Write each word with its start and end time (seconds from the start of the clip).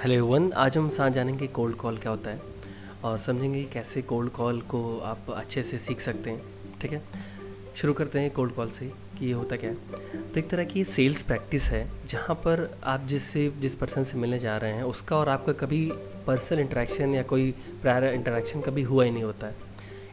Hello 0.00 0.26
one 0.26 0.52
आज 0.52 0.76
हम 0.78 0.88
साथ 0.88 1.10
जानेंगे 1.10 1.46
कोल्ड 1.46 1.76
कॉल 1.76 1.96
क्या 1.98 2.10
होता 2.10 2.30
है 2.30 2.40
और 3.04 3.18
समझेंगे 3.18 3.62
कैसे 3.64 4.02
कोल्ड 4.02 4.30
कॉल 4.30 4.60
को 4.60 5.00
आप 5.00 5.26
अच्छे 5.30 5.62
से 5.62 5.78
सीख 5.78 6.00
सकते 6.00 6.30
हैं, 6.30 6.42
ठीक 6.80 6.92
है? 6.92 7.02
शुरू 7.74 7.92
करते 7.92 8.20
हैं 8.20 8.30
कोल्ड 8.30 8.54
कॉल 8.54 8.68
से 8.68 8.86
कि 9.18 9.26
ये 9.26 9.32
होता 9.32 9.56
क्या 9.56 9.70
है। 9.70 9.76
तो 10.32 10.40
एक 10.40 10.48
तरह 10.48 10.64
की 10.64 10.84
सेल्स 10.84 11.22
प्रैक्टिस 11.22 11.62
है, 11.62 11.90
जहाँ 12.06 12.34
पर 12.36 12.78
आप 12.84 13.06
जिससे, 13.06 13.52
जिस 13.60 13.74
पर्सन 13.74 14.04
से 14.04 14.18
मिलने 14.18 14.38
जा 14.38 14.56
रहे 14.56 14.72
हैं, 14.72 14.82
उसका 14.82 15.16
और 15.16 15.28
आपका 15.28 15.52
कभी 15.52 15.92
पर्सनल 16.26 16.60
इंटरेक्शन 16.60 17.14
या 17.14 17.22
कोई 17.22 17.54
प्रायर 17.82 18.04
इंटरेक्शन 18.04 18.60
कभी 18.60 18.82
हुआ 18.82 19.04
ही 19.04 19.10
नहीं 19.10 19.24
होता 19.24 19.46
है। 19.46 19.56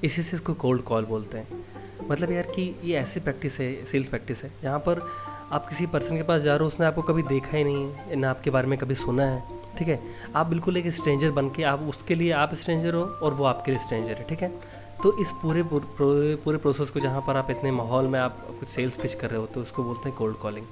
इसी 0.03 0.23
से 0.23 0.35
इसको 0.37 0.53
कोल्ड 0.53 0.81
कॉल 0.81 1.05
बोलते 1.05 1.37
हैं। 1.37 1.65
मतलब 2.09 2.31
यार 2.31 2.51
कि 2.55 2.75
ये 2.83 2.97
ऐसी 2.97 3.19
प्रैक्टिस 3.19 3.59
है 3.59 3.85
सेल्स 3.85 4.09
प्रैक्टिस 4.09 4.43
है, 4.43 4.51
जहाँ 4.63 4.79
पर 4.79 5.07
आप 5.51 5.69
किसी 5.69 5.85
पर्सन 5.85 6.17
के 6.17 6.23
पास 6.23 6.41
जा 6.41 6.51
रहे 6.51 6.59
हो, 6.59 6.67
उसने 6.67 6.85
आपको 6.85 7.01
कभी 7.01 7.23
देखा 7.23 7.57
ही 7.57 7.63
नहीं 7.63 8.15
ना 8.15 8.29
आपके 8.29 8.49
बारे 8.49 8.67
में 8.67 8.79
कभी 8.79 8.95
सुना 8.95 9.25
है। 9.25 9.56
ठीक 9.77 9.87
है? 9.87 9.99
आप 10.35 10.47
बिल्कुल 10.47 10.77
एक 10.77 10.87
स्ट्रेंजर 10.93 11.31
बन 11.31 11.49
के 11.49 11.63
आप 11.63 11.81
उसके 11.89 12.15
लिए 12.15 12.31
आप 12.33 12.53
स्ट्रेंजर 12.55 12.93
हो 12.93 13.01
और 13.01 13.33
वो 13.33 13.45
आपके 13.45 13.71
लिए 13.71 13.79
स्ट्रेंजर 13.79 14.13
है, 14.13 14.23
ठीक 14.23 14.41
है? 14.41 14.49
तो 15.03 15.17
इस 15.21 15.31
पूरे 15.41 15.63
पूरे 15.63 16.35
पूरे 16.35 16.57
प्रोसेस 16.57 16.89
को 16.89 16.99
जहाँ 16.99 17.21
पर 17.27 17.37
आप 17.37 17.51
इतने 17.51 17.71
माहौल 17.71 18.07
में 18.07 18.19
आप 18.19 18.45
कुछ 18.59 18.69
सेल्स 18.69 18.97
पिच 18.97 19.13
कर 19.13 19.29
रहे 19.29 19.39
हो 19.39 19.45
तो 19.45 19.61
उसको 19.61 19.83
बोलते 19.83 20.09
हैं 20.09 20.17
कोल्ड 20.17 20.37
कॉलिंग 20.37 20.65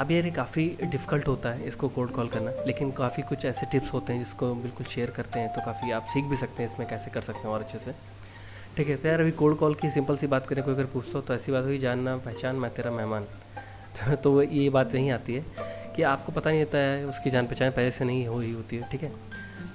अब 0.00 0.10
यार 0.10 0.24
ये 0.24 0.30
काफ़ी 0.30 0.66
डिफ़िकल्ट 0.82 1.28
होता 1.28 1.48
है 1.48 1.66
इसको 1.68 1.88
कोल्ड 1.88 2.10
कॉल 2.10 2.28
करना, 2.28 2.50
लेकिन 2.66 2.90
काफ़ी 2.92 3.22
कुछ 3.22 3.44
ऐसे 3.44 3.66
टिप्स 3.72 3.92
होते 3.92 4.12
हैं 4.12 4.20
जिसको 4.20 4.54
बिल्कुल 4.54 4.86
शेयर 4.86 5.10
करते 5.10 5.40
हैं 5.40 5.52
तो 5.54 5.60
काफ़ी 5.66 5.90
आप 5.90 6.06
सीख 6.14 6.24
भी 6.24 6.36
सकते 6.36 6.62
हैं 6.62 6.70
इसमें 6.70 6.88
कैसे 6.88 7.10
कर 7.10 7.20
सकते 7.20 7.48
हैं 7.48 7.54
और 7.54 7.60
अच्छे 7.60 7.78
से. 7.78 7.94
ठीक 8.76 8.88
है 8.88 8.96
तो 8.96 9.08
यार 9.08 9.20
अभी 9.20 9.30
कोल्ड 9.32 9.58
कॉल 9.58 9.74
की 9.74 9.90
सिंपल 9.90 10.16
सी 10.16 10.26
बात 10.26 10.46
करें, 10.46 10.62
कोई 10.64 10.74
अगर 10.74 10.84
पूछता 10.92 11.18
हो 11.18 11.20
तो 11.20 11.34
ऐसी 11.34 11.52
बात 11.52 11.64
होगी, 11.64 11.78
जानना, 11.78 12.16
पहचान, 12.16 12.56
मैं 12.56 12.70
तेरा 12.74 12.90
मेहमान. 12.90 13.26
तो 14.24 14.42
ये 14.42 14.68
बात 14.70 14.94
यहीं 14.94 15.10
आती 15.10 15.34
है. 15.34 15.44
कि 15.96 16.02
आपको 16.04 16.32
पता 16.32 16.50
नहीं 16.50 16.60
रहता 16.60 16.78
है, 16.78 17.04
उसकी 17.06 17.30
जान 17.30 17.46
पहचान 17.46 17.70
पहले 17.70 17.90
से 17.90 18.04
नहीं 18.04 18.26
हुई 18.26 18.52
होती 18.52 18.76
है, 18.76 18.88
ठीक 18.90 19.02
है? 19.02 19.12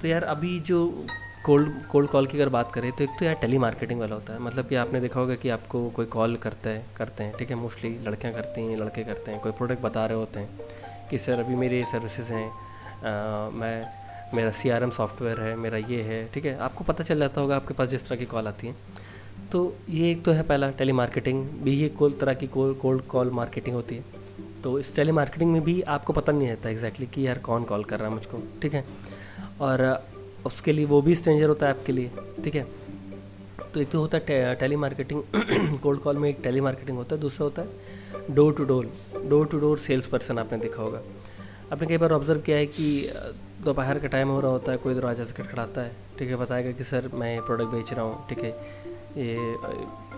तो 0.02 0.08
यार 0.08 0.24
अभी 0.24 0.58
जो 0.60 1.06
कोल्ड 1.44 1.82
कोल्ड 1.86 2.10
कॉल 2.10 2.26
की 2.26 2.38
अगर 2.38 2.48
बात 2.48 2.72
करें 2.72 2.90
तो 2.92 3.04
एक 3.04 3.10
तो 3.18 3.24
यार 3.24 3.34
टेली 3.34 3.58
मार्केटिंग 3.58 4.00
वाला 4.00 4.14
होता 4.14 4.32
है। 4.32 4.40
मतलब 4.40 4.66
कि 4.68 4.74
आपने 4.74 5.00
देखा 5.00 5.20
होगा 5.20 5.34
कि 5.34 5.48
आपको 5.48 5.88
कोई 5.90 6.06
कॉल 6.06 6.36
करता 6.36 6.70
है, 6.70 6.84
करते 6.96 7.24
हैं, 7.24 7.36
ठीक 7.36 7.50
है? 7.50 7.56
मोस्टली 7.56 7.90
लड़कियाँ 8.06 8.34
करती 8.34 8.60
हैं, 8.60 8.76
लड़के 8.76 9.04
करते 9.04 9.30
हैं, 9.30 9.40
कोई 9.40 9.52
प्रोडक्ट 9.52 9.82
बता 9.82 10.06
रहे 10.06 10.18
होते 10.18 10.40
हैं 10.40 10.50
कि, 11.10 11.18
सर, 11.18 11.40
अभी 11.40 11.54
मेरे 11.54 11.82
सर्विसेज़ 11.92 12.32
हैं 12.32 13.50
मैं, 13.50 13.86
मेरा 14.34 14.50
सीआरएम 14.50 14.90
सॉफ्टवेयर 14.90 15.40
है, 15.40 15.54
मेरा 15.56 15.78
ये 15.78 16.02
है, 16.02 16.24
ठीक 16.32 16.46
है? 16.46 16.56
आपको 16.58 16.84
पता 16.84 17.04
चल 17.04 17.18
जाता 17.18 17.40
होगा, 17.40 17.56
आपके 17.56 17.74
पास 17.74 17.88
जिस 17.88 18.08
तरह 18.08 18.16
की 18.16 18.26
कॉल 18.26 18.48
आती 18.48 18.66
है। 18.66 18.74
तो 19.52 19.76
ये 19.90 20.10
एक 20.10 20.24
तो 20.24 20.32
है 20.32 20.42
पहला 20.42 20.70
टेली 20.70 20.92
मार्केटिंग 20.92 21.44
भी 21.62 21.74
ये 21.74 21.88
कोल, 21.88 22.12
तरह 22.12 22.34
की 22.34 22.46
कोल्ड 22.46 23.02
कॉल 23.02 23.30
मार्केटिंग 23.30 23.76
होती 23.76 23.96
है। 23.96 24.19
तो 24.64 24.78
इस 24.78 24.94
टेली 24.96 25.12
मार्केटिंग 25.12 25.52
में 25.52 25.62
भी 25.64 25.80
आपको 25.82 26.12
पता 26.12 26.32
नहीं 26.32 26.48
रहता 26.48 26.68
एग्जैक्टली 26.68 27.06
कि 27.06 27.26
यार 27.26 27.38
कौन 27.38 27.64
कॉल 27.64 27.84
कर 27.84 27.98
रहा 27.98 28.08
है 28.08 28.14
मुझको, 28.14 28.42
ठीक 28.62 28.74
है? 28.74 28.84
और 29.60 29.82
उसके 30.46 30.72
लिए 30.72 30.84
वो 30.84 31.00
भी 31.02 31.14
स्ट्रेंजर 31.14 31.48
होता 31.48 31.66
है 31.66 31.72
आपके 31.72 31.92
लिए, 31.92 32.10
ठीक 32.44 32.54
है? 32.54 32.66
तो 33.74 33.80
एक 33.80 33.90
तो 33.90 34.00
होता 34.00 34.18
है 34.28 34.54
टेली 34.54 34.76
मार्केटिंग 34.76 35.22
कोल्ड 35.82 36.00
कॉल 36.00 36.18
में 36.18 36.28
एक 36.30 36.38
टेली 36.42 36.60
मार्केटिंग 36.60 36.96
होता 36.98 37.14
है, 37.14 37.20
दूसरा 37.20 37.44
होता 37.44 37.62
है 37.62 38.34
door 38.34 38.52
to 38.54 38.64
door 38.64 38.90
door 39.28 39.46
to 39.46 39.58
door 39.58 39.78
sales 39.78 40.06
person 40.06 40.38
आपने 40.38 40.58
देखा 40.58 40.82
होगा। 40.82 41.00
आपने 41.72 41.86
कई 41.86 41.96
बार 41.96 42.12
ऑब्ज़र्व 42.12 42.40
किया 42.40 42.56
है 42.56 42.66
कि 42.66 43.10
दोपहर 43.64 43.98
का 43.98 44.08
टाइम 44.08 44.28
हो 44.28 44.40
रहा 44.40 44.50
होता 44.50 44.72
है, 44.72 44.78
कोई 44.78 44.94
दरवाज़ा 44.94 45.24
से 45.24 45.42
खटखड़ाता 45.42 45.80
है, 45.80 45.92
ठीक 46.18 46.28
है? 46.28 46.36
बताएगा 46.36 46.72
कि, 46.72 46.84
सर, 46.84 47.10
मैं 47.14 47.40
प्रोडक्ट 47.42 47.68
बेच 47.68 47.92
रहा 47.92 48.04
हूँ, 48.04 48.26
ठीक 48.28 48.38
है? 48.38 48.50
ये 49.16 49.36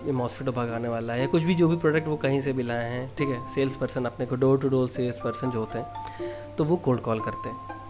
ये 0.05 0.11
मॉस्किटो 0.11 0.51
भगाने 0.51 0.87
वाला 0.87 1.13
है 1.13 1.19
या 1.19 1.27
कुछ 1.27 1.43
भी 1.43 1.55
जो 1.55 1.67
भी 1.67 1.75
प्रोडक्ट 1.77 2.07
वो 2.07 2.15
कहीं 2.17 2.39
से 2.41 2.53
भी 2.53 2.63
लाए 2.63 2.89
हैं 2.89 3.09
ठीक 3.17 3.29
है? 3.29 3.39
सेल्स 3.55 3.75
पर्सन 3.77 4.05
अपने 4.05 4.25
को 4.25 4.35
door 4.35 4.59
to 4.59 4.69
door 4.69 4.87
sales 4.89 5.19
person 5.23 5.51
जो 5.51 5.59
होते 5.59 5.79
हैं 5.79 6.55
तो 6.55 6.63
वो 6.63 6.75
कोल्ड 6.77 7.01
कॉल 7.01 7.19
करते 7.19 7.49
हैं। 7.49 7.81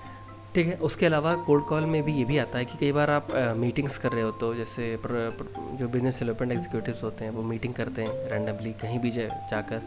ठीक 0.55 0.67
है? 0.67 0.75
उसके 0.77 1.05
अलावा 1.05 1.35
कोल्ड 1.45 1.63
कॉल 1.65 1.85
में 1.85 2.01
भी 2.03 2.13
ये 2.13 2.23
भी 2.25 2.37
आता 2.37 2.57
है 2.57 2.65
कि 2.65 2.77
कई 2.77 2.91
बार 2.91 3.09
आप 3.09 3.27
मीटिंग्स 3.57 3.97
कर 3.97 4.11
रहे 4.11 4.23
हो 4.23 4.31
तो 4.31 4.53
जैसे 4.55 4.95
प्र, 5.03 5.29
प्र, 5.37 5.77
जो 5.77 5.87
बिज़नेस 5.87 6.19
डेवलपमेंट 6.19 6.51
एग्जीक्यूटिव्स 6.51 7.03
होते 7.03 7.25
हैं 7.25 7.31
वो 7.31 7.43
मीटिंग 7.43 7.73
करते 7.73 8.01
हैं 8.01 8.29
रैंडमली 8.29 8.73
कहीं 8.81 8.99
भी 8.99 9.11
जा 9.11 9.27
जाकर 9.51 9.81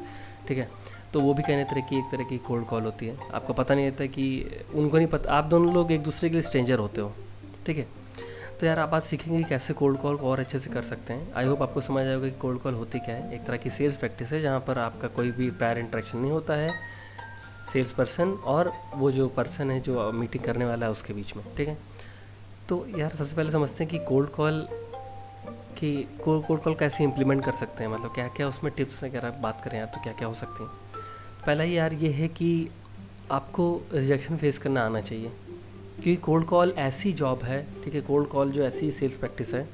ठीक 0.48 0.59
है? 0.59 0.69
तो 1.12 1.20
वो 1.20 1.34
भी 1.34 1.42
कहने 1.42 1.65
तरह 1.65 1.81
की 1.81 1.98
एक 1.98 2.04
तरह 2.12 2.25
की 2.25 2.38
कोल्ड 2.47 2.66
कॉल 2.66 2.82
होती 2.82 3.06
है। 3.06 3.16
आपको 3.34 3.53
पता 3.53 3.75
नहीं 3.75 3.91
रहता 3.91 4.06
कि 4.06 4.25
उनको 4.75 4.97
नहीं 4.97 5.06
पता 5.09 5.32
आप 5.32 5.44
दोनों 5.44 5.75
लोग 5.75 5.92
एक 5.92 6.03
दूसरे 6.03 6.28
के 6.28 6.34
लिए 6.34 6.42
स्ट्रेंजर 6.42 6.78
होते 6.78 7.00
हो 7.00 7.12
ठीक 7.66 7.76
है? 7.76 7.86
तो 8.60 8.66
यार 8.66 8.78
आप 8.78 8.94
आज 8.94 9.02
सीखेंगे 9.02 9.42
कैसे 9.42 9.74
कोल्ड 9.74 9.98
कॉल 9.98 10.16
को 10.16 10.30
और 10.30 10.40
अच्छे 10.40 10.58
से 10.58 10.70
कर 10.70 10.82
सकते 10.82 11.12
हैं। 11.12 11.32
आई 11.34 11.46
होप 11.46 11.62
आपको 11.62 11.80
समझ 11.80 12.04
आएगा 12.06 12.20
कि 12.20 12.30
कोल्ड 12.30 12.60
कॉल 12.60 12.74
होती 12.74 12.98
क्या 12.98 13.14
है। 13.14 13.34
एक 13.34 13.44
तरह 13.44 13.56
की 13.56 13.70
सेल्स 13.70 13.98
प्रैक्टिस 13.98 14.32
है 14.32 14.40
जहाँ 14.40 14.60
पर 14.60 14.78
आपका 14.78 15.08
कोई 15.08 15.30
भी 15.30 15.50
प्रायर 15.50 15.78
इंट्रैक्शन 15.78 16.18
नहीं 16.18 16.30
होता 16.30 16.54
है 16.54 16.70
सेल्स 17.72 17.92
पर्सन 17.92 18.32
और 18.44 18.72
वो 18.94 19.10
जो 19.10 19.28
पर्सन 19.28 19.70
है 19.70 19.80
जो 19.80 20.12
मीटिंग 20.12 20.44
करने 20.44 20.64
वाला 20.64 20.86
है 20.86 20.92
उसके 20.92 21.12
बीच 21.12 21.36
में, 21.36 21.44
ठीक 21.56 21.68
है? 21.68 21.76
तो 22.68 22.86
यार 22.96 23.14
सबसे 23.16 23.36
पहले 23.36 23.52
समझते 23.52 23.84
हैं 23.84 23.90
कि 23.92 23.98
कोल्ड 23.98 24.30
कॉल 24.30 24.66
कि 25.78 26.08
कोल्ड 26.24 26.62
कॉल 26.62 26.74
कैसे 26.74 27.04
इम्प्लीमेंट 27.04 27.44
कर 27.44 27.52
सकते 27.52 27.84
हैं? 27.84 27.90
मतलब 27.90 28.14
क्या 28.14 28.28
क्या 28.28 28.48
उसमें 28.48 28.72
टिप्स 28.76 29.04
आप 29.04 29.38
बात 29.42 29.60
करें 29.64 29.78
यार 29.78 29.86
तो 29.86 30.02
क्या 30.02 30.12
क्या 30.12 30.28
हो 30.28 30.34
सकती 30.34 30.62
हैं? 30.62 30.70
पहला 31.46 31.64
यार 31.64 31.92
ये 31.92 32.10
है 32.10 32.28
कि 32.28 32.70
आपको 33.30 33.82
रिजेक्शन 33.92 34.36
फेस 34.36 34.58
करना 34.58 34.86
आना 34.86 35.00
चाहिए। 35.00 35.32
क्योंकि 35.96 36.16
कोल्ड 36.22 36.46
कॉल 36.46 36.72
ऐसी 36.78 37.12
जॉब 37.12 37.42
है, 37.42 37.66
ठीक 37.84 37.94
है 37.94 38.00
कोल्ड 38.00 38.28
कॉल 38.28 38.50
जो 38.50 38.62
ऐसी 38.62 38.90
सेल्स 38.90 39.16
प्रैक्टिस 39.18 39.54
है, 39.54 39.66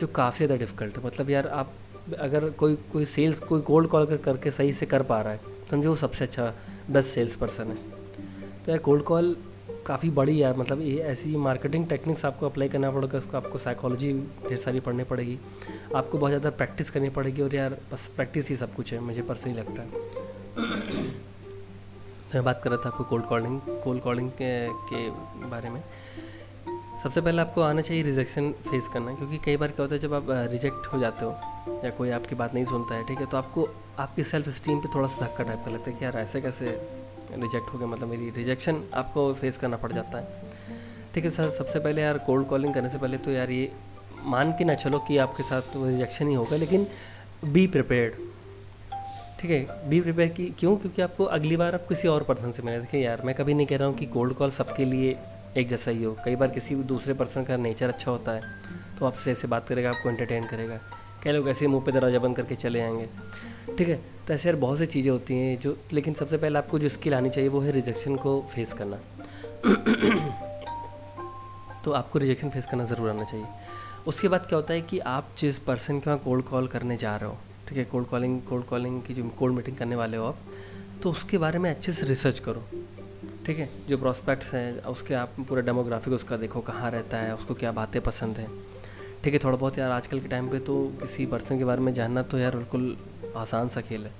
जो 0.00 0.06
काफ़ी 0.06 0.46
ज़्यादा 0.46 0.56
डिफ़िकल्ट 0.56 0.98
है। 0.98 1.04
मतलब 1.06 1.30
यार 1.30 1.46
आप, 1.48 1.72
अगर 2.18 2.48
कोई 2.52 2.74
कोई 2.92 3.04
सेल्स 3.04 3.40
कोई 3.40 3.60
कोल्ड 3.62 3.88
कॉल 3.88 4.06
कर, 4.06 4.16
करके 4.16 4.50
सही 4.50 4.72
से 4.72 4.86
कर 4.86 5.02
पा 5.02 5.20
रहा 5.22 5.32
है, 5.32 5.40
समझो 5.70 5.88
वो 5.88 5.96
सबसे 5.96 6.24
अच्छा 6.24 6.52
बेस्ट 6.90 7.08
सेल्स 7.10 7.36
पर्सन 7.36 7.64
है। 7.64 7.76
तो 8.64 8.70
यार 8.70 8.78
कोल्ड 8.78 9.02
कॉल 9.02 9.36
काफ़ी 9.86 10.10
बड़ी 10.10 10.42
यार 10.42 10.56
मतलब 10.56 10.80
ये 10.80 10.98
ऐसी 11.02 11.36
मार्केटिंग 11.38 11.86
टेक्निक्स 11.88 12.24
आपको 12.24 12.46
अप्लाई 12.46 12.68
करना 12.68 12.90
पड़ेगा, 12.90 13.18
उसको 13.18 13.36
आपको 13.36 13.58
साइकोलॉजी 13.58 14.12
ढेर 14.48 14.58
सारी 14.58 14.80
पढ़नी 14.80 15.04
पड़ेगी, 15.04 15.38
आपको 15.96 16.18
बहुत 16.18 16.30
ज़्यादा 16.30 16.50
प्रैक्टिस 16.50 16.90
करनी 16.90 17.08
पड़ेगी 17.10 17.42
और 17.42 17.54
यार 17.54 17.76
बस 17.92 18.10
प्रैक्टिस 18.16 18.48
ही 18.48 18.56
सब 18.56 18.74
कुछ 18.74 18.92
है, 18.92 19.00
मुझे 19.00 19.22
पर्सनली 19.22 19.56
लगता 19.56 19.82
है। 19.82 21.25
मैं 22.34 22.42
बात 22.44 22.60
कर 22.64 22.70
रहा 22.70 22.78
था 22.84 22.88
आपको 22.88 23.04
कोल्ड 23.04 23.24
कॉलिंग 23.24 23.60
कोल्ड 23.84 24.02
कॉलिंग 24.02 24.30
के, 24.30 24.68
के 24.88 25.08
बारे 25.48 25.70
में। 25.70 25.82
सबसे 27.02 27.20
पहले 27.20 27.42
आपको 27.42 27.60
आना 27.60 27.80
चाहिए 27.80 28.02
रिजेक्शन 28.02 28.50
फेस 28.70 28.88
करना 28.88 29.14
क्योंकि 29.14 29.38
कई 29.44 29.56
बार 29.56 29.68
क्या 29.68 29.82
होता 29.82 29.94
है 29.94 30.00
जब 30.00 30.14
आप 30.14 30.26
रिजेक्ट 30.52 30.86
हो 30.86 30.98
जाते 31.00 31.24
हो 31.24 31.80
या 31.84 31.90
कोई 31.90 32.10
आपकी 32.10 32.34
बात 32.34 32.54
नहीं 32.54 32.64
सुनता 32.64 32.94
है 32.94 33.06
ठीक 33.06 33.18
है 33.18 33.26
तो 33.26 33.36
आपको 33.36 33.68
आपकी 33.98 34.22
सेल्फ 34.24 34.48
स्टीम 34.48 34.78
पे 34.78 34.88
थोड़ा 34.94 35.08
सा 35.08 35.26
धक्का 35.26 35.44
टाइप 35.44 35.62
का 35.64 35.70
लगता 35.70 35.90
है 35.90 35.96
कि 35.96 36.04
यार 36.04 36.16
ऐसे 36.16 36.40
कैसे 36.40 36.66
रिजेक्ट 37.32 37.72
हो 37.74 37.78
गया 37.78 37.88
मतलब 37.88 38.08
मेरी 38.08 38.30
रिजेक्शन 38.30 38.82
आपको 38.94 39.32
फेस 39.34 39.58
करना 39.58 39.76
पड़ 39.76 39.92
जाता 39.92 40.18
है। 40.18 40.50
ठीक 41.14 41.24
है 41.24 41.30
सर 41.30 41.50
सबसे 41.50 41.78
पहले 41.78 42.02
यार 42.02 42.18
कोल्ड 42.18 42.46
कॉलिंग 42.46 42.74
करने 42.74 42.88
से 42.88 42.98
पहले 42.98 43.18
तो 43.18 43.30
यार 43.30 43.50
ये 43.50 43.72
मान 44.24 44.52
के 44.52 44.64
ना 44.64 44.74
चलो 44.74 44.98
कि 44.98 45.18
आपके 45.18 45.42
साथ 45.42 45.76
रिजेक्शन 45.76 46.28
ही 46.28 46.34
होगा 46.34 46.56
लेकिन 46.56 46.86
बी 47.44 47.66
प्रिपेयर्ड 47.66 48.14
ठीक 49.40 49.50
है 49.50 49.88
बी 49.88 50.00
प्रिपेयर 50.00 50.28
की 50.28 50.46
क्यों? 50.58 50.76
क्योंकि 50.76 51.02
आपको 51.02 51.24
अगली 51.26 51.56
बार 51.56 51.74
आप 51.74 51.86
किसी 51.88 52.08
और 52.08 52.22
पर्सन 52.24 52.52
से 52.52 52.62
मिले 52.62 52.78
देखिए 52.80 53.04
यार, 53.04 53.22
मैं 53.24 53.34
कभी 53.34 53.54
नहीं 53.54 53.66
कह 53.66 53.76
रहा 53.76 53.88
हूँ 53.88 53.96
कि 53.96 54.06
कोल्ड 54.06 54.34
कॉल 54.34 54.50
सबके 54.50 54.84
लिए 54.84 55.16
एक 55.56 55.68
जैसा 55.68 55.90
ही 55.90 56.04
हो। 56.04 56.16
कई 56.24 56.36
बार 56.36 56.48
किसी 56.50 56.74
दूसरे 56.84 57.14
पर्सन 57.14 57.44
का 57.44 57.56
नेचर 57.56 57.88
अच्छा 57.88 58.10
होता 58.10 58.32
है 58.32 58.42
तो 58.98 59.06
आपसे 59.06 59.32
ऐसे 59.32 59.48
बात 59.48 59.68
करेगा, 59.68 59.90
आपको 59.90 60.08
एंटरटेन 60.08 60.46
करेगा। 60.46 60.78
कई 61.24 61.32
लोग 61.32 61.48
ऐसे 61.48 61.66
मुँह 61.66 61.84
पे 61.84 61.92
दरवाज़ा 61.92 62.18
बंद 62.18 62.36
करके 62.36 62.54
चले 62.54 62.80
आएँगे। 62.80 63.08
ठीक 63.78 63.88
है 63.88 64.00
तो 64.26 64.34
ऐसे 64.34 64.48
यार 64.48 64.56
बहुत 64.58 64.78
सी 64.78 64.86
चीज़ें 64.86 65.10
होती 65.10 65.34
हैं 65.34 65.58
जो, 65.60 65.76
लेकिन 65.92 66.14
सबसे 66.14 66.36
पहले 66.36 66.58
आपको 66.58 66.78
जो 66.78 66.88
स्किल 66.88 67.14
आनी 67.14 67.30
चाहिए 67.30 67.48
वो 67.48 67.60
है 67.60 67.72
रिजेक्शन 67.72 68.16
को 68.16 68.40
फेस 68.54 68.72
करना। 68.72 68.98
तो 71.84 71.92
आपको 71.92 72.18
रिजेक्शन 72.18 72.50
फेस 72.50 72.66
करना 72.66 72.84
ज़रूर 72.84 73.10
आना 73.10 73.24
चाहिए। 73.24 73.46
उसके 74.06 74.28
बाद 74.28 74.46
क्या 74.46 74.56
होता 74.56 74.74
है 74.74 74.80
कि 74.82 74.98
आप 74.98 75.28
जिस 75.38 75.58
पर्सन 75.58 76.00
के 76.00 76.10
वहाँ 76.10 76.22
कोल्ड 76.24 76.44
कॉल 76.44 76.66
करने 76.66 76.96
जा 76.96 77.16
रहे 77.16 77.30
हो 77.30 77.36
ठीक 77.68 77.78
है 77.78 77.84
कोल्ड 77.84 78.06
कॉलिंग 78.06 78.40
कोल्ड 78.42 78.64
कॉलिंग 78.64 79.02
की 79.02 79.14
जो 79.14 79.28
कोल्ड 79.28 79.56
मीटिंग 79.56 79.76
करने 79.76 79.96
वाले 79.96 80.16
हो 80.16 80.24
आप 80.24 80.38
तो 81.02 81.10
उसके 81.10 81.38
बारे 81.38 81.58
में 81.58 81.70
अच्छे 81.70 81.92
से 81.92 82.06
रिसर्च 82.06 82.38
करो, 82.38 82.62
ठीक 83.46 83.58
है? 83.58 83.68
जो 83.88 83.98
प्रोस्पेक्ट्स 83.98 84.52
हैं, 84.54 84.82
उसके 84.84 85.14
आप 85.14 85.34
पूरा 85.48 85.62
डेमोग्राफिक 85.62 86.14
उसका 86.14 86.36
देखो, 86.36 86.60
कहाँ 86.60 86.90
रहता 86.90 87.16
है, 87.16 87.34
उसको 87.34 87.54
क्या 87.54 87.72
बातें 87.72 88.00
पसंद 88.02 88.38
हैं, 88.38 88.50
ठीक 89.24 89.34
है? 89.34 89.40
थोड़ा 89.44 89.56
बहुत 89.56 89.78
यार 89.78 89.90
आजकल 89.90 90.20
के 90.20 90.28
टाइम 90.28 90.48
पे 90.48 90.58
तो 90.58 90.76
किसी 91.02 91.26
पर्सन 91.26 91.58
के 91.58 91.64
बारे 91.64 91.80
में 91.80 91.92
जानना 91.94 92.22
तो 92.22 92.38
यार 92.38 92.56
बिल्कुल 92.56 92.96
आसान 93.36 93.68
सा 93.68 93.80
खेल 93.80 94.04
है। 94.04 94.12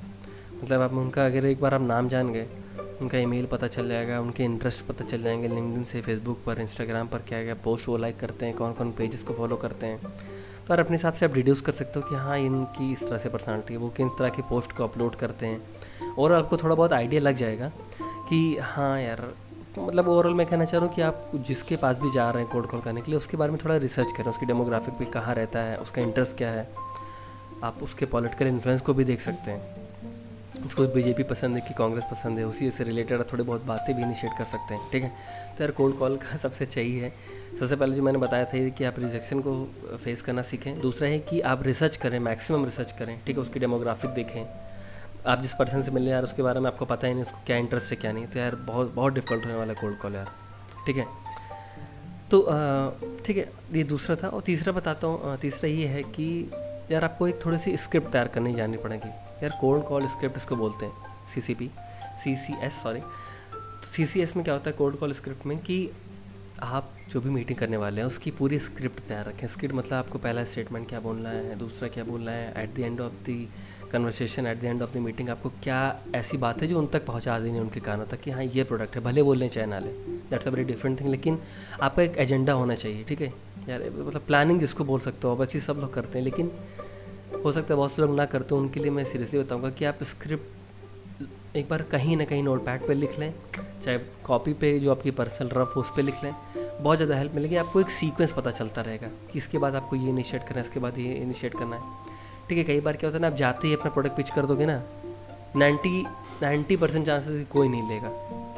मतलब 0.63 0.81
आप 0.81 0.93
उनका 0.95 1.27
अगर 1.27 1.45
एक 1.45 1.61
बार 1.61 1.75
आप 1.75 1.83
नाम 1.83 2.09
जान 2.09 2.33
गए 2.33 2.49
उनका 3.01 3.19
ईमेल 3.19 3.47
पता 3.47 3.67
चल 3.67 3.89
जाएगा, 3.89 4.21
उनके 4.21 4.45
इंटरेस्ट 4.45 4.85
पता 4.87 5.05
चल 5.05 5.23
जाएँगे 5.23 5.49
लिंकडिन 5.49 5.85
से 5.85 6.01
फेसबुक 6.01 6.39
पर 6.47 6.61
इंस्टाग्राम 6.61 7.07
पर 7.07 7.19
क्या 7.19 7.43
क्या 7.45 7.55
पोस्ट 7.55 7.89
वो 7.89 7.97
लाइक 7.97 8.19
करते 8.21 8.47
हैं 8.47 8.55
कौन 8.55 8.73
कौन 8.73 8.93
पेजेस 8.93 9.23
को 9.23 9.35
फॉलो 9.35 9.57
करते 9.57 9.87
हैं। 9.87 9.99
तो 9.99 10.75
यार 10.75 10.81
अपने 10.81 10.97
हिसाब 10.97 11.13
से 11.13 11.27
आप 11.27 11.33
डिड्यूस 11.33 11.61
कर 11.61 11.73
सकते 11.73 12.01
हो 12.01 12.09
कि 12.09 12.15
हाँ 12.15 12.39
इनकी 12.39 12.93
इस 12.93 13.09
तरह 13.09 13.19
से 13.19 13.29
पर्सनैलिटी 13.29 13.75
है, 13.75 13.81
वो 13.81 13.89
किन 13.89 14.09
तरह 14.09 14.29
की 14.29 14.43
पोस्ट 14.43 14.73
को 14.73 14.85
अपलोड 14.85 15.17
करते 15.17 15.47
हैं। 15.47 15.63
और 16.19 16.33
आपको 16.33 16.57
थोड़ा 16.57 16.75
बहुत 16.75 16.93
आइडिया 16.93 17.21
लग 17.21 17.35
जाएगा 17.35 17.73
कि 18.01 18.59
हाँ 18.61 19.01
यार 19.01 19.33
तो 19.75 19.83
मतलब 19.83 20.09
ओवरऑल 20.09 20.35
मैं 20.35 20.47
कहना 20.47 20.65
चाह 20.65 20.81
रहा 20.81 20.87
हूँ 20.87 20.97
कि 20.97 21.03
आप 21.03 21.31
जिसके 21.35 21.77
पास 21.77 21.99
भी 21.99 22.11
जा 22.11 22.31
रहे 22.31 22.43
हैं 22.43 22.53
कोल्ड 22.53 22.67
कॉल 22.67 22.81
करने 22.81 23.01
के 23.01 23.11
लिए, 23.11 23.19
उसके 23.19 23.37
बारे 23.37 23.53
में 23.53 23.61
थोड़ा 23.65 23.77
रिसर्च 23.77 24.13
करें, 24.13 24.27
उसकी 24.27 24.47
डेमोग्राफिक 24.47 24.95
भी 24.95 25.05
कहाँ 25.05 25.35
रहता 25.35 25.59
है, 25.59 25.77
उसका 25.77 26.03
इंटरेस्ट 26.03 26.37
क्या 26.37 26.51
है। 26.51 26.69
आप 27.65 27.79
उसके 27.83 28.07
पॉलिटिकल 28.07 28.47
इन्फ्लुएंस 28.47 28.81
को 28.81 28.95
भी 28.95 29.05
देख 29.05 29.21
सकते 29.21 29.51
हैं। 29.51 29.86
उसको 30.67 30.87
बीजेपी 30.87 31.23
पसंद 31.23 31.57
है, 31.57 31.61
कि 31.61 31.75
कांग्रेस 31.75 32.05
पसंद 32.11 32.39
है, 32.39 32.45
उसी 32.45 32.71
से 32.71 32.85
रिलेटेड 32.85 33.23
थोड़ी 33.33 33.45
बहुत 33.45 33.65
बातें 33.65 33.95
भी 33.97 34.03
इनिशिएट 34.03 34.33
कर 34.39 34.45
सकते 34.45 34.75
हैं, 34.75 34.91
ठीक 34.91 35.03
है? 35.03 35.09
तो 35.59 35.65
यार 35.65 35.71
कोल्ड 35.71 35.97
कॉल 35.97 36.17
का 36.17 36.37
सबसे 36.43 36.67
चाहिए 36.67 37.03
है। 37.03 37.13
सबसे 37.61 37.77
पहले 37.77 37.95
जो 37.95 38.03
मैंने 38.03 38.19
बताया 38.19 38.45
था 38.45 38.69
कि 38.69 38.85
आप 38.85 38.99
रिजेक्शन 38.99 39.41
को 39.41 39.53
फेस 40.05 40.23
करना 40.23 40.43
सीखें। 40.43 40.81
दूसरा 40.81 41.09
है 41.09 41.19
कि 41.19 41.41
आप 41.41 41.63
रिसर्च 41.63 41.97
करें 41.97 42.19
मैक्सिमम 42.21 42.65
रिसर्च 42.65 42.93
करें, 42.93 43.21
ठीक 43.27 43.37
है? 43.37 43.43
उसकी 43.43 43.61
डेमोग्राफिक 43.61 44.11
देखें। 44.11 44.45
आप 45.27 45.43
जिस 45.43 45.55
पर्सन 45.55 45.83
से 45.83 45.91
मिलने 45.91 46.11
यार, 46.11 46.23
उसके 46.23 46.43
बारे 46.43 46.61
में 46.61 46.67
आपको 46.67 46.85
पता 46.85 47.07
ही 47.07 47.15
नहीं, 47.15 47.23
उसको 47.23 47.39
क्या 47.47 47.57
इंटरेस्ट 47.57 47.91
है, 47.91 47.97
क्या 47.97 48.13
नहीं। 48.13 48.27
तो 48.27 48.39
यार 48.39 48.55
बहुत 48.55 48.95
बहुत 48.95 49.13
डिफ़िकल्ट 49.13 49.45
होने 49.45 49.57
वाला 49.57 49.73
है 49.73 49.81
कोल्ड 49.81 49.99
कॉल 49.99 50.15
यार, 50.15 50.31
ठीक 50.87 50.97
है? 50.97 51.07
तो 52.31 52.41
ठीक 53.27 53.37
है, 53.37 53.49
ये 53.73 53.85
दूसरा 53.85 54.17
था। 54.17 54.29
और 54.29 54.41
तीसरा 54.41 54.73
बताता 54.73 55.07
हूँ 55.07 55.37
तीसरा 55.37 55.71
ये 55.71 55.87
है 55.87 56.03
कि 56.03 56.51
यार 56.91 57.05
आपको 57.05 57.29
एक 57.29 57.45
थोड़ी 57.47 57.59
सी 57.59 57.77
स्क्रिप्ट 57.77 58.09
तैयार 58.09 58.29
करनी 58.29 58.55
जानी 58.55 58.77
पड़ेगी। 58.77 59.09
यार 59.43 59.59
कोल्ड 59.61 59.85
कॉल 59.85 60.07
स्क्रिप्ट 60.09 60.37
इसको 60.37 60.57
बोलते 60.57 60.87
हैं 60.87 61.29
C 61.35 61.41
C 61.41 61.55
P 61.55 61.71
C 62.25 62.35
C 62.37 62.57
S 62.63 62.83
sorry 62.83 63.01
तो 63.01 63.93
सी 63.93 64.07
सी 64.07 64.21
एस 64.21 64.37
में 64.37 64.45
क्या 64.45 64.55
होता 64.55 64.71
है 64.71 64.77
कोल्ड 64.77 64.97
कॉल 64.97 65.13
स्क्रिप्ट 65.13 65.47
में 65.47 65.59
कि 65.59 65.89
आप 66.63 66.91
जो 67.11 67.21
भी 67.21 67.31
मीटिंग 67.31 67.59
करने 67.59 67.77
वाले 67.77 68.01
हैं, 68.01 68.07
उसकी 68.07 68.31
पूरी 68.31 68.59
स्क्रिप्ट 68.59 69.01
तैयार 69.01 69.25
रखें। 69.25 69.47
स्क्रिप्ट 69.47 69.75
मतलब 69.75 69.95
आपको 69.95 70.19
पहला 70.19 70.45
स्टेटमेंट 70.45 70.89
क्या 70.89 71.01
बोलना 71.01 71.29
है, 71.29 71.57
दूसरा 71.59 71.89
क्या 71.89 72.05
बोलना 72.05 72.31
है 72.31 72.63
at 72.63 72.75
the 72.75 72.79
end 72.79 73.01
of 73.01 73.13
the 73.25 73.49
conversation 73.93 74.47
at 74.47 74.61
the 74.61 74.65
end 74.65 74.83
of 74.83 74.95
the 74.95 74.97
meeting 74.97 75.31
आपको 75.31 75.49
क्या 75.63 75.81
ऐसी 76.15 76.37
बात 76.37 76.63
है 76.63 76.69
जो 76.69 76.79
उन 76.79 76.87
तक 76.87 77.05
पहुँचा 77.07 77.39
देनी 77.41 77.55
है 77.55 77.61
उनके 77.61 77.81
कानों 77.81 78.07
तक 78.07 78.21
कि 78.21 78.31
हाँ 78.31 78.45
ये 78.45 78.65
प्रोडक्ट 78.65 78.97
है, 78.97 79.03
भले 79.03 79.23
बोल 79.23 79.39
लें 79.39 79.49
चाहे 79.49 79.67
ना 79.67 79.79
लें। 79.79 79.93
That's 80.31 80.49
a 80.49 80.51
very 80.51 80.65
different 80.65 81.01
thing 81.01 81.09
लेकिन 81.09 81.39
आपका 81.83 82.03
एक 82.03 82.17
एजेंडा 82.17 82.53
होना 82.53 82.75
चाहिए, 82.75 83.05
ठीक 83.05 83.21
है? 83.21 83.33
यार 83.69 83.91
मतलब 83.91 84.23
प्लानिंग 84.27 84.61
जिसको 84.61 84.85
बोल 84.85 85.01
सकते 85.01 85.29
हो 85.29 85.37
बस 85.37 85.57
सब 85.57 85.79
लोग 85.81 85.93
करते 85.95 86.19
हैं, 86.19 86.25
लेकिन 86.25 86.51
हो 87.35 87.53
सकता 87.53 87.75
है 87.75 87.77
बहुत 87.77 87.93
से 87.93 88.03
लोग 88.03 88.15
ना 88.17 88.25
करते 88.27 88.55
हो, 88.55 88.61
उनके 88.61 88.81
लिए 88.81 88.91
मैं 88.91 89.05
सीरियसली 89.05 89.41
बताऊँगा 89.41 89.71
कि 89.71 89.85
आप 89.85 90.03
स्क्रिप्ट 90.05 91.57
एक 91.57 91.69
बार 91.69 91.83
कहीं 91.83 92.17
ना 92.17 92.25
कहीं 92.25 92.43
नोट 92.43 92.65
पैड 92.65 92.87
पर 92.87 92.95
लिख 92.95 93.19
लें, 93.19 93.33
चाहे 93.83 93.99
कॉपी 94.25 94.53
पे 94.53 94.79
जो 94.81 94.91
आपकी 94.91 95.11
पर्सनल 95.13 95.49
रफ 95.51 95.73
हो 95.77 95.81
उस 95.81 95.91
पर 95.97 96.03
लिख 96.03 96.23
लें। 96.25 96.35
बहुत 96.81 96.97
ज़्यादा 96.97 97.17
हेल्प 97.17 97.35
मिलेगी, 97.35 97.57
आपको 97.57 97.81
एक 97.81 97.91
सीक्वेंस 97.91 98.33
पता 98.33 98.51
चलता 98.51 98.83
रहेगा 98.83 99.09
कि 99.33 99.39
इसके 99.39 99.59
बाद 99.59 99.77
आपको 99.77 99.97
ये 99.97 100.09
इनिशिएट 100.09 100.43
करना 100.43 100.61
है, 100.61 100.65
इसके 100.65 100.81
बाद 100.81 100.99
ये 100.99 101.15
इनिशिएट 101.15 101.55
करना 101.55 101.77
है। 101.77 101.83
ठीक 102.49 102.59
है, 102.59 102.65
कई 102.65 102.81
बार 102.81 102.97
क्या 102.97 103.09
होता 103.09 103.17
है 103.17 103.23
ना, 103.23 103.29
आप 103.29 103.35
जाते 103.35 103.69
ही 103.69 103.75
अपना 103.75 103.91
प्रोडक्ट 103.91 104.17
पिच 104.17 104.31
कर 104.31 104.47
दोगे 104.47 104.67
ना 104.67 104.83
नाइन्टी 105.57 106.05
नाइन्टी 106.43 106.77
परसेंट 106.77 107.07
चांसेस 107.07 107.47
कोई 107.53 107.69
नहीं 107.69 107.89
लेगा, 107.89 108.09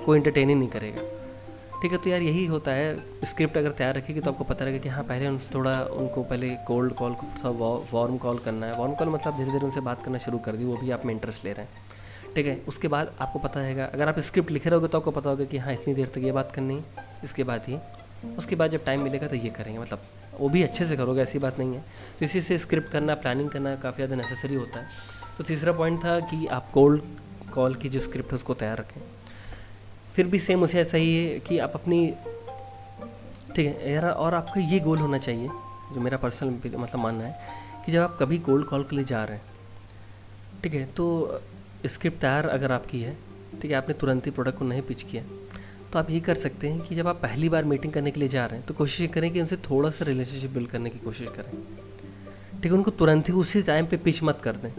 कोई 0.05 0.19
इंटरटेन 0.19 0.49
ही 0.49 0.55
नहीं 0.55 0.69
करेगा। 0.69 1.03
ठीक 1.83 1.93
है 1.93 1.99
तो 1.99 2.11
यार 2.11 2.23
यही 2.23 2.45
होता 2.47 2.71
है। 2.71 3.25
स्क्रिप्ट 3.25 3.57
अगर 3.57 3.71
तैयार 3.71 3.95
रखेगी 3.95 4.21
तो 4.21 4.31
आपको 4.31 4.45
पता 4.45 4.65
रहेगा 4.65 4.79
कि 4.79 4.89
हाँ 4.89 5.03
पहले 5.05 5.27
उनसे 5.29 5.55
थोड़ा 5.55 5.81
उनको 5.97 6.23
पहले 6.23 6.49
कोल्ड 6.67 6.93
कॉल 6.95 7.13
को 7.15 7.27
थोड़ा 7.39 7.69
वार्म 7.93 8.17
कॉल 8.19 8.39
करना 8.39 8.67
है। 8.67 8.79
वार्म 8.79 8.95
कॉल 8.95 9.09
मतलब 9.09 9.37
धीरे 9.37 9.51
धीरे 9.51 9.65
उनसे 9.65 9.81
बात 9.81 10.03
करना 10.03 10.19
शुरू 10.19 10.39
कर 10.39 10.57
दी, 10.57 10.65
वो 10.65 10.77
भी 10.77 10.91
आप 10.91 11.05
में 11.07 11.13
इंटरेस्ट 11.15 11.45
ले 11.45 11.53
रहे 11.53 11.65
हैं। 11.65 12.35
ठीक 12.35 12.47
है, 12.47 12.57
उसके 12.69 12.89
बाद 12.89 13.13
आपको 13.21 13.39
पता 13.39 13.61
रहेगा, 13.61 13.85
अगर 13.85 14.09
आप 14.09 14.19
स्क्रिप्ट 14.21 14.51
लिखे 14.51 14.71
रहोगे 14.71 14.89
तो 14.89 14.99
आपको 14.99 15.11
पता 15.11 15.31
होगा 15.31 15.45
कि 15.45 15.59
हाँ 15.59 15.73
इतनी 15.73 15.95
देर 15.95 16.09
तक 16.09 16.19
ये 16.21 16.33
बात 16.33 16.53
करनी 16.53 16.75
है, 16.75 17.07
इसके 17.25 17.45
बाद 17.45 17.63
ही 17.69 17.79
उसके 18.37 18.57
बाद 18.57 18.71
जब 18.71 18.85
टाइम 18.85 19.03
मिलेगा 19.03 19.27
तो 19.27 19.37
ये 19.37 19.51
करेंगे 19.51 19.79
मतलब 19.79 20.01
वो 20.39 20.49
भी 20.49 20.63
अच्छे 20.63 20.85
से 20.85 20.97
करोगे, 20.97 21.23
ऐसी 21.23 21.39
बात 21.39 21.59
नहीं 21.59 21.75
है। 21.75 21.81
तो 22.19 22.25
इसी 22.25 22.41
से 22.41 22.59
स्क्रिप्ट 22.59 22.91
करना 22.93 23.15
प्लानिंग 23.17 23.51
करना 23.51 23.75
काफ़ी 23.77 23.97
ज़्यादा 23.97 24.17
नेसेसरी 24.17 24.55
होता 24.55 24.81
है। 24.81 24.87
तो 25.39 25.45
तीसरा 25.45 25.73
पॉइंट 25.73 26.05
था 26.05 26.19
कि 26.23 26.47
आप 26.49 26.71
कोल्ड 26.71 27.03
कॉल 27.53 27.75
की 27.75 27.89
जो 27.89 28.01
स्क्रिप्ट 28.01 28.31
है, 28.31 28.35
उसको 28.35 28.55
तैयार 28.55 28.79
रखें। 28.79 29.01
फिर 30.19 30.27
भी 30.27 30.39
सेम 30.41 30.63
उसे 30.63 30.79
ऐसा 30.81 30.99
ही 30.99 31.11
है 31.17 31.39
कि 31.41 31.59
आप 31.59 31.73
अपनी, 31.75 31.99
ठीक 33.57 33.67
है, 33.67 33.93
यार, 33.93 34.05
और 34.05 34.35
आपका 34.35 34.61
ये 34.63 34.79
गोल 34.81 34.99
होना 34.99 35.19
चाहिए, 35.19 35.49
जो 35.95 36.01
मेरा 36.01 36.17
पर्सनल 36.19 36.51
मतलब 36.77 37.01
मानना 37.01 37.25
है, 37.25 37.85
कि 37.85 37.93
जब 37.93 38.03
आप 38.03 38.17
कभी 38.21 38.39
कोल्ड 38.49 38.67
कॉल 38.67 38.85
के 38.85 38.97
लिए 38.97 39.05
जा 39.05 39.23
रहे 39.25 39.37
हैं, 39.37 39.45
ठीक 40.63 40.75
है 40.75 40.85
तो 40.97 41.07
स्क्रिप्ट 41.87 42.21
तैयार 42.21 42.49
अगर 42.49 42.73
आपकी 42.73 43.01
है, 43.01 43.17
ठीक 43.53 43.71
है, 43.71 43.77
आपने 43.77 43.95
तुरंत 43.95 44.27
ही 44.27 44.31
प्रोडक्ट 44.31 44.59
को 44.59 44.65
नहीं 44.65 44.83
पिच 44.83 45.03
किया 45.03 45.23
तो 45.93 45.99
आप 45.99 46.11
ये 46.11 46.21
कर 46.21 46.35
सकते 46.37 46.69
हैं 46.69 46.81
कि 46.81 46.95
जब 46.95 47.09
आप 47.09 47.21
पहली 47.23 47.49
बार 47.49 47.65
मीटिंग 47.65 47.93
करने 47.93 48.11
के 48.11 48.21
लिए 48.21 48.29
जा 48.29 48.47
रहे 48.47 48.59
हैं 48.59 48.67
तो 48.67 48.75
कोशिश 48.75 49.11
करें 49.11 49.31
कि 49.33 49.41
उनसे 49.41 49.57
थोड़ा 49.71 49.91
सा 49.91 50.05
रिलेशनशिप 50.05 50.51
बिल्ड 50.51 50.69
करने 50.71 50.91
की 50.91 50.99
कोशिश 50.99 51.29
करें, 51.37 51.53
ठीक 52.53 52.65
है, 52.65 52.73
उनको 52.73 52.91
तुरंत 52.93 53.29
ही 53.29 53.35
उसी 53.35 53.63
टाइम 53.63 53.87
पे 53.87 53.97
पिच 53.99 54.23
मत 54.23 54.41
कर 54.45 54.57
दें, 54.57 54.73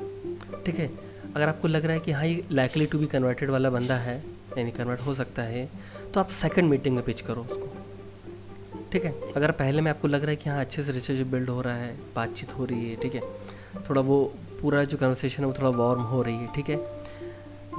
ठीक 0.65 0.80
है, 0.80 0.89
अगर 1.36 1.47
आपको 1.47 1.68
लग 1.68 1.86
रहा 1.86 1.94
है 1.94 2.00
कि 2.00 2.12
हाँ 2.12 2.25
ये 2.25 2.44
लाइकली 2.51 2.86
टू 2.86 3.00
बी 3.00 3.06
कन्वर्टेड 3.06 3.50
वाला 3.50 3.69
बंदा 3.69 3.97
है 4.00 4.18
यानी 4.57 4.72
कन्वर्ट 4.72 5.01
हो 5.01 5.13
सकता 5.13 5.42
है 5.42 5.69
तो 6.13 6.19
आप 6.19 6.28
सेकंड 6.28 6.69
मीटिंग 6.69 6.96
में 6.96 7.04
पिच 7.06 7.22
करो 7.22 7.42
उसको। 7.42 7.68
ठीक 8.92 9.06
है? 9.06 9.12
अगर 9.36 9.51
पहले 9.51 9.81
में 9.81 9.92
आपको 9.92 10.07
लग 10.07 10.22
रहा 10.22 10.30
है 10.30 10.36
कि 10.36 10.50
हाँ 10.50 10.60
अच्छे 10.60 10.84
से 10.84 10.92
रिलेशनशिप 10.92 11.28
बिल्ड 11.28 11.50
हो 11.50 11.62
रहा 11.62 11.74
है 11.74 11.96
बातचीत 12.16 12.57
हो 12.57 12.66
रही 12.66 12.90
है 12.90 12.96
ठीक 12.96 13.16
है? 13.16 13.22
थोड़ा 13.90 14.01
वो 14.01 14.34
पूरा 14.62 14.84
जो 14.84 14.98
कन्वर्सेशन 14.98 15.44
है 15.44 15.48
वो 15.48 15.54
थोड़ा 15.54 15.69
वार्म 15.69 16.01
हो 16.01 16.22
रही 16.22 16.36
है 16.36 16.48
ठीक 16.56 16.69
है? 16.69 16.75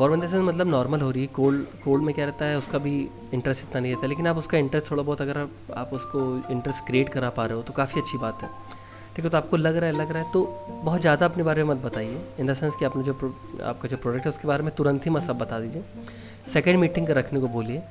वार्म 0.00 0.14
इन 0.14 0.20
देंस 0.20 0.34
मतलब 0.34 0.68
नॉर्मल 0.68 1.00
हो 1.00 1.10
रही 1.10 1.20
है 1.20 1.26
कोल्ड 1.26 1.66
कोल्ड 1.84 2.04
में 2.04 2.14
क्या 2.14 2.24
रहता 2.24 2.44
है 2.44 2.58
उसका 2.58 2.78
भी 2.78 3.08
इंटरेस्ट 3.34 3.68
इतना 3.68 3.80
नहीं 3.80 3.94
रहता 3.94 4.06
लेकिन 4.06 4.26
आप 4.26 4.36
उसका 4.36 4.58
इंटरेस्ट 4.58 4.90
थोड़ा 4.90 5.02
बहुत 5.02 5.20
अगर 5.20 5.38
आप, 5.38 5.90
उसको 5.92 6.20
इंटरेस्ट 6.50 6.86
क्रिएट 6.86 7.08
करा 7.08 7.30
पा 7.30 7.46
रहे 7.46 7.56
हो 7.56 7.62
तो 7.62 7.72
काफ़ी 7.72 8.00
अच्छी 8.00 8.18
बात 8.18 8.42
है। 8.42 8.48
ठीक 9.16 9.24
है 9.24 9.30
तो 9.30 9.36
आपको 9.36 9.56
लग 9.56 9.76
रहा 9.76 9.90
है, 9.90 9.96
लग 9.96 10.12
रहा 10.12 10.22
है 10.22 10.32
तो 10.32 10.44
बहुत 10.70 11.00
ज़्यादा 11.00 11.26
अपने 11.26 11.42
बारे 11.42 11.64
में 11.64 11.74
मत 11.74 11.82
बताइए। 11.82 12.20
इन 12.40 12.46
द 12.46 12.54
सेंस 12.54 12.76
कि 12.76 12.84
आपने 12.84 13.02
जो 13.02 13.12
आपका 13.62 13.88
जो 13.88 13.96
प्रोडक्ट 13.96 14.24
है, 14.24 14.28
उसके 14.28 14.48
बारे 14.48 14.62
में 14.62 14.74
तुरंत 14.74 15.06
ही 15.06 15.10
मत 15.10 15.22
सब 15.22 15.38
बता 15.38 15.58
दीजिए। 15.60 15.82
सेकेंड 16.52 16.78
मीटिंग 16.78 17.06
का 17.06 17.14
रखने 17.14 17.40
को 17.40 17.48
बोलिए 17.48 17.82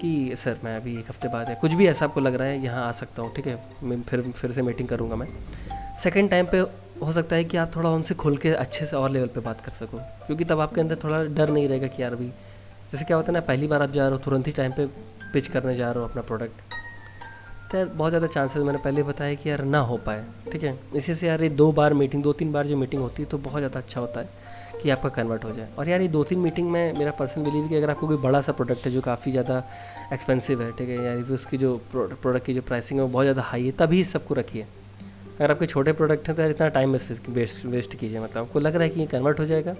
कि, 0.00 0.34
सर, 0.36 0.58
मैं 0.64 0.76
अभी 0.76 0.98
एक 0.98 1.08
हफ़्ते 1.08 1.28
बाद 1.28 1.48
है। 1.48 1.54
कुछ 1.54 1.74
भी 1.74 1.86
ऐसा 1.88 2.04
आपको 2.04 2.20
लग 2.20 2.34
रहा 2.34 2.48
है, 2.48 2.62
यहाँ 2.64 2.86
आ 2.88 2.92
सकता 2.92 3.22
हूँ, 3.22 3.34
ठीक 3.34 3.46
है, 3.46 3.58
मैं 3.82 4.00
फिर 4.02 4.22
फिर 4.32 4.52
से 4.52 4.62
मीटिंग 4.62 4.88
करूँगा 4.88 5.16
मैं। 5.16 5.28
सेकेंड 6.02 6.30
टाइम 6.30 6.46
पे 6.46 6.58
हो 7.02 7.12
सकता 7.12 7.36
है 7.36 7.44
कि 7.44 7.56
आप 7.56 7.70
थोड़ा 7.76 7.90
उनसे 7.90 8.14
खुल 8.14 8.36
के 8.36 8.50
अच्छे 8.50 8.86
से 8.86 8.96
और 8.96 9.10
लेवल 9.10 9.26
पे 9.26 9.40
बात 9.40 9.60
कर 9.60 9.72
सको, 9.72 9.98
क्योंकि 10.26 10.44
तब 10.44 10.60
आपके 10.60 10.80
अंदर 10.80 10.96
थोड़ा 11.04 11.22
डर 11.24 11.50
नहीं 11.50 11.68
रहेगा 11.68 11.86
कि 11.86 12.02
यार 12.02 12.12
अभी, 12.12 12.28
जैसे 12.92 13.04
क्या 13.04 13.16
होता 13.16 13.32
है 13.32 13.34
ना, 13.34 13.40
पहली 13.40 13.66
बार 13.66 13.82
आप 13.82 13.90
जा 13.90 14.02
रहे 14.02 14.12
हो, 14.12 14.18
तुरंत 14.18 14.46
ही 14.46 14.52
टाइम 14.52 14.72
पे 14.72 14.86
पिच 15.32 15.48
करने 15.48 15.74
जा 15.74 15.90
रहे 15.90 16.02
हो 16.02 16.08
अपना 16.08 16.22
प्रोडक्ट 16.22 16.71
तो 17.72 17.78
यार 17.78 17.86
बहुत 17.88 18.10
ज़्यादा 18.10 18.26
चांसेस 18.26 18.62
मैंने 18.62 18.78
पहले 18.78 19.02
बताया 19.02 19.34
कि 19.34 19.48
यार 19.50 19.62
ना 19.64 19.78
हो 19.80 19.96
पाए, 19.96 20.24
ठीक 20.52 20.62
है? 20.62 20.78
इसी 20.94 21.14
से 21.14 21.26
यार 21.26 21.42
ये 21.42 21.48
दो 21.50 21.70
बार 21.72 21.94
मीटिंग 21.94 22.22
दो 22.22 22.32
तीन 22.32 22.52
बार 22.52 22.66
जो 22.66 22.76
मीटिंग 22.76 23.02
होती 23.02 23.22
है 23.22 23.28
तो 23.28 23.38
बहुत 23.38 23.58
ज़्यादा 23.58 23.80
अच्छा 23.80 24.00
होता 24.00 24.20
है 24.20 24.80
कि 24.82 24.90
आपका 24.90 25.08
कन्वर्ट 25.10 25.44
हो 25.44 25.50
जाए। 25.52 25.68
और 25.78 25.88
यार 25.88 26.00
ये 26.00 26.08
दो 26.08 26.22
तीन 26.24 26.38
मीटिंग 26.38 26.70
में 26.70 26.98
मेरा 26.98 27.10
पर्सनल 27.18 27.44
बिलीव 27.44 27.68
कि 27.68 27.76
अगर 27.76 27.90
आपको 27.90 28.06
कोई 28.08 28.16
बड़ा 28.18 28.40
सा 28.40 28.52
प्रोडक्ट 28.52 28.86
है 28.86 28.92
जो 28.92 29.00
काफ़ी 29.00 29.30
ज़्यादा 29.30 29.62
एक्सपेंसिव 30.12 30.62
है, 30.62 30.70
ठीक 30.72 30.88
है? 30.88 31.04
यार 31.04 31.32
उसकी 31.34 31.58
जो 31.58 31.76
प्रोडक्ट 31.92 32.44
की 32.46 32.54
जो 32.54 32.62
प्राइसिंग 32.62 33.00
है 33.00 33.06
वो 33.06 33.12
बहुत 33.12 33.24
ज़्यादा 33.24 33.42
हाई 33.42 33.64
है, 33.64 33.72
तभी 33.72 34.04
सबको 34.04 34.34
रखिए। 34.34 34.66
अगर 35.32 35.50
आपके 35.50 35.66
छोटे 35.66 35.92
प्रोडक्ट 35.92 36.28
हैं 36.28 36.36
तो 36.36 36.42
यार 36.42 36.50
इतना 36.50 36.68
टाइम 36.70 36.92
वेस्ट 36.92 37.28
वेस्ट 37.30 37.64
वेस्ट 37.66 37.94
कीजिए 37.96 38.20
मतलब 38.20 38.42
आपको 38.42 38.60
लग 38.60 38.74
रहा 38.74 38.84
है 38.84 38.90
कि 38.90 39.00
ये 39.00 39.06
कन्वर्ट 39.08 39.40
हो 39.40 39.44
जाएगा, 39.44 39.74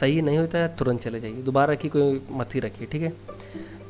सही 0.00 0.22
नहीं 0.22 0.38
होता 0.38 0.58
है 0.58 0.74
तुरंत 0.76 1.00
चले 1.00 1.20
जाइए, 1.20 1.42
दोबारा 1.42 1.72
रखिए, 1.72 1.90
कोई 1.90 2.20
मत 2.30 2.54
ही 2.54 2.60
रखिए, 2.60 2.86
ठीक 2.86 3.02
है? 3.02 3.12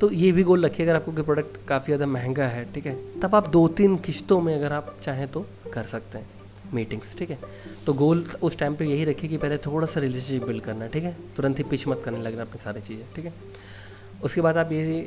तो 0.00 0.10
ये 0.12 0.30
भी 0.32 0.42
गोल 0.42 0.64
रखिए, 0.64 0.86
अगर 0.86 0.96
आपको 0.96 1.22
प्रोडक्ट 1.22 1.56
काफ़ी 1.68 1.86
ज़्यादा 1.86 2.06
महँगा 2.06 2.46
है, 2.46 2.64
ठीक 2.72 2.86
है, 2.86 2.96
तब 3.20 3.34
आप 3.34 3.48
दो 3.48 3.66
तीन 3.70 3.96
किश्तों 3.98 4.40
में 4.40 4.54
अगर 4.54 4.72
आप 4.72 4.94
चाहें 5.02 5.26
तो 5.28 5.46
कर 5.74 5.84
सकते 5.86 6.18
हैं 6.18 6.26
मीटिंग्स 6.74 7.16
ठीक 7.18 7.30
है। 7.30 7.38
तो 7.86 7.92
गोल 7.94 8.24
उस 8.42 8.58
टाइम 8.58 8.74
पे 8.76 8.84
यही 8.86 9.04
रखिए 9.04 9.30
कि 9.30 9.36
पहले 9.38 9.56
थोड़ा 9.66 9.86
सा 9.86 10.00
रिलेशनशिप 10.00 10.46
बिल्ड 10.46 10.62
करना 10.64 10.84
है, 10.84 10.90
ठीक 10.90 11.04
है। 11.04 11.16
तुरंत 11.36 11.58
ही 11.58 11.64
पिच 11.64 11.86
मत 11.88 12.02
करने 12.04 12.22
लगना 12.22 12.42
अपनी 12.42 12.58
सारी 12.58 12.80
चीज़ें, 12.80 13.04
ठीक 13.14 13.24
है। 13.24 13.32
उसके 14.24 14.40
बाद 14.40 14.56
आप 14.56 14.72
ये 14.72 15.00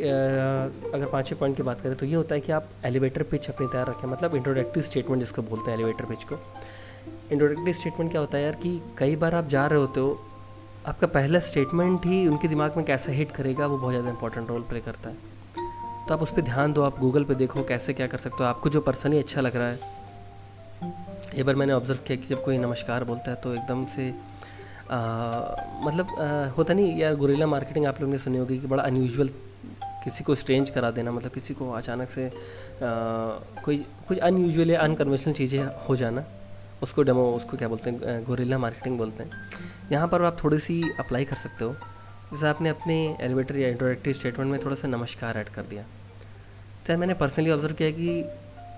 अगर 0.94 1.06
पाँच 1.12 1.34
पॉइंट 1.34 1.56
की 1.58 1.64
बात 1.64 1.82
करें 1.82 1.96
तो 1.98 2.06
ये 2.06 2.16
होता 2.16 2.36
है 2.36 2.42
कि 2.42 2.52
आप 2.52 2.70
एलिवेटर 2.86 3.24
पिच 3.24 3.50
अपनी 3.50 3.68
तैयार 3.68 3.88
रखें 3.88 4.08
मतलब 4.08 4.36
इंट्रोडक्टिव 4.36 4.84
स्टेटमेंट 4.84 5.22
जिसको 5.22 5.42
बोलते 5.44 5.72
हैं 5.72 5.78
एलिवेटर 5.78 6.06
पिच 6.06 6.24
को। 6.24 6.36
इंट्रोडक्टिव 7.32 7.74
स्टेटमेंट 7.74 8.12
क्या 8.12 8.22
होता 8.22 8.38
है 8.38 8.44
यार 8.44 8.56
कि 8.56 8.80
कई 8.98 9.16
बार 9.16 9.36
आप 9.36 9.48
जा 9.50 9.66
रहे 9.68 9.80
होते 9.80 10.00
हो 10.00 10.20
आपका 10.90 11.08
पहला 11.08 11.40
स्टेटमेंट 11.40 12.06
ही 12.06 12.26
उनके 12.28 12.48
दिमाग 12.48 12.78
में 12.78 12.86
कैसा 12.86 13.12
हिट 13.12 13.32
करेगा 13.32 13.66
वो 13.68 13.78
बहुत 13.78 13.92
ज़्यादा 13.94 14.10
इंपॉर्टेंट 14.10 14.48
रोल 14.50 14.62
प्ले 14.70 14.80
करता 14.82 15.10
है। 15.10 15.16
तो 16.08 16.14
आप 16.14 16.22
उस 16.22 16.32
पर 16.34 16.42
ध्यान 16.42 16.74
दो 16.74 16.82
आप 16.84 17.00
गूगल 17.00 17.24
पे 17.24 17.36
देखो 17.36 17.64
कैसे 17.64 17.94
क्या 17.94 18.08
कर 18.08 18.18
सकते 18.18 18.44
हो। 18.44 18.50
आपको 18.50 18.70
जो 18.70 18.82
पर्सनली 18.82 19.20
अच्छा 19.20 19.42
लग 19.42 19.56
रहा 19.56 19.68
है 19.68 19.78
एक 21.36 21.46
बार 21.46 21.56
मैंने 21.56 21.74
ऑब्ज़र्व 21.74 22.00
किया 22.08 22.18
कि 22.18 22.28
जब 22.28 22.44
कोई 22.44 22.58
नमस्कार 22.58 23.04
बोलता 23.04 23.32
है 23.32 23.38
तो 23.44 23.54
एकदम 23.54 23.86
से 23.86 24.10
आ, 24.10 24.98
मतलब 25.82 26.16
आ, 26.20 26.48
होता 26.58 26.74
नहीं 26.74 26.98
यार 26.98 27.16
गुरेला 27.16 27.48
मार्केटिंग 27.48 27.86
आप 27.86 28.02
लोग 28.02 28.10
ने 28.10 28.18
सुनी 28.18 28.38
होगी 28.38 28.60
कि 28.60 28.68
बड़ा 28.68 28.84
अनयूजुअल 28.84 29.30
किसी 30.04 30.24
को 30.24 30.36
स्ट्रेंज 30.36 30.70
करा 30.70 30.92
देना 30.92 31.12
मतलब 31.12 31.32
किसी 31.32 31.54
को 31.54 31.72
अचानक 31.74 32.10
से 32.10 32.28
आ, 32.28 32.32
कोई 33.64 33.78
कुछ 34.08 34.18
अनयूजुअल 34.18 34.72
या 34.72 34.82
अनकन्वेंशनल 34.82 35.34
चीज़ें 35.34 35.64
हो 35.88 35.96
जाना। 35.96 36.26
उसको 36.84 37.04
डेमो 37.04 37.30
उसको 37.32 37.58
क्या 37.58 37.68
बोलते 37.68 37.90
हैं 37.90 38.24
गोरेला 38.24 38.58
मार्केटिंग 38.58 38.98
बोलते 38.98 39.24
हैं। 39.24 39.32
यहाँ 39.92 40.08
पर 40.08 40.24
आप 40.24 40.38
थोड़ी 40.44 40.60
सी 40.60 40.82
अप्लाई 41.00 41.26
कर 41.26 41.36
सकते 41.36 41.66
हो। 41.66 41.76
जैसे 42.32 42.48
आपने 42.48 42.70
अपने 42.70 42.96
एलिवेटर 43.22 43.58
या 43.58 43.70
इंट्रोडक्टिव 43.70 44.14
स्टेटमेंट 44.14 44.52
में 44.52 44.60
थोड़ा 44.64 44.76
सा 44.76 44.88
नमस्कार 44.88 45.38
ऐड 45.38 45.50
कर 45.50 45.66
दिया। 45.66 45.84
तो 46.88 46.98
मैंने 46.98 47.14
पर्सनली 47.16 47.52
ऑब्ज़र्व 47.52 47.76
किया 47.76 47.92
कि 47.92 48.22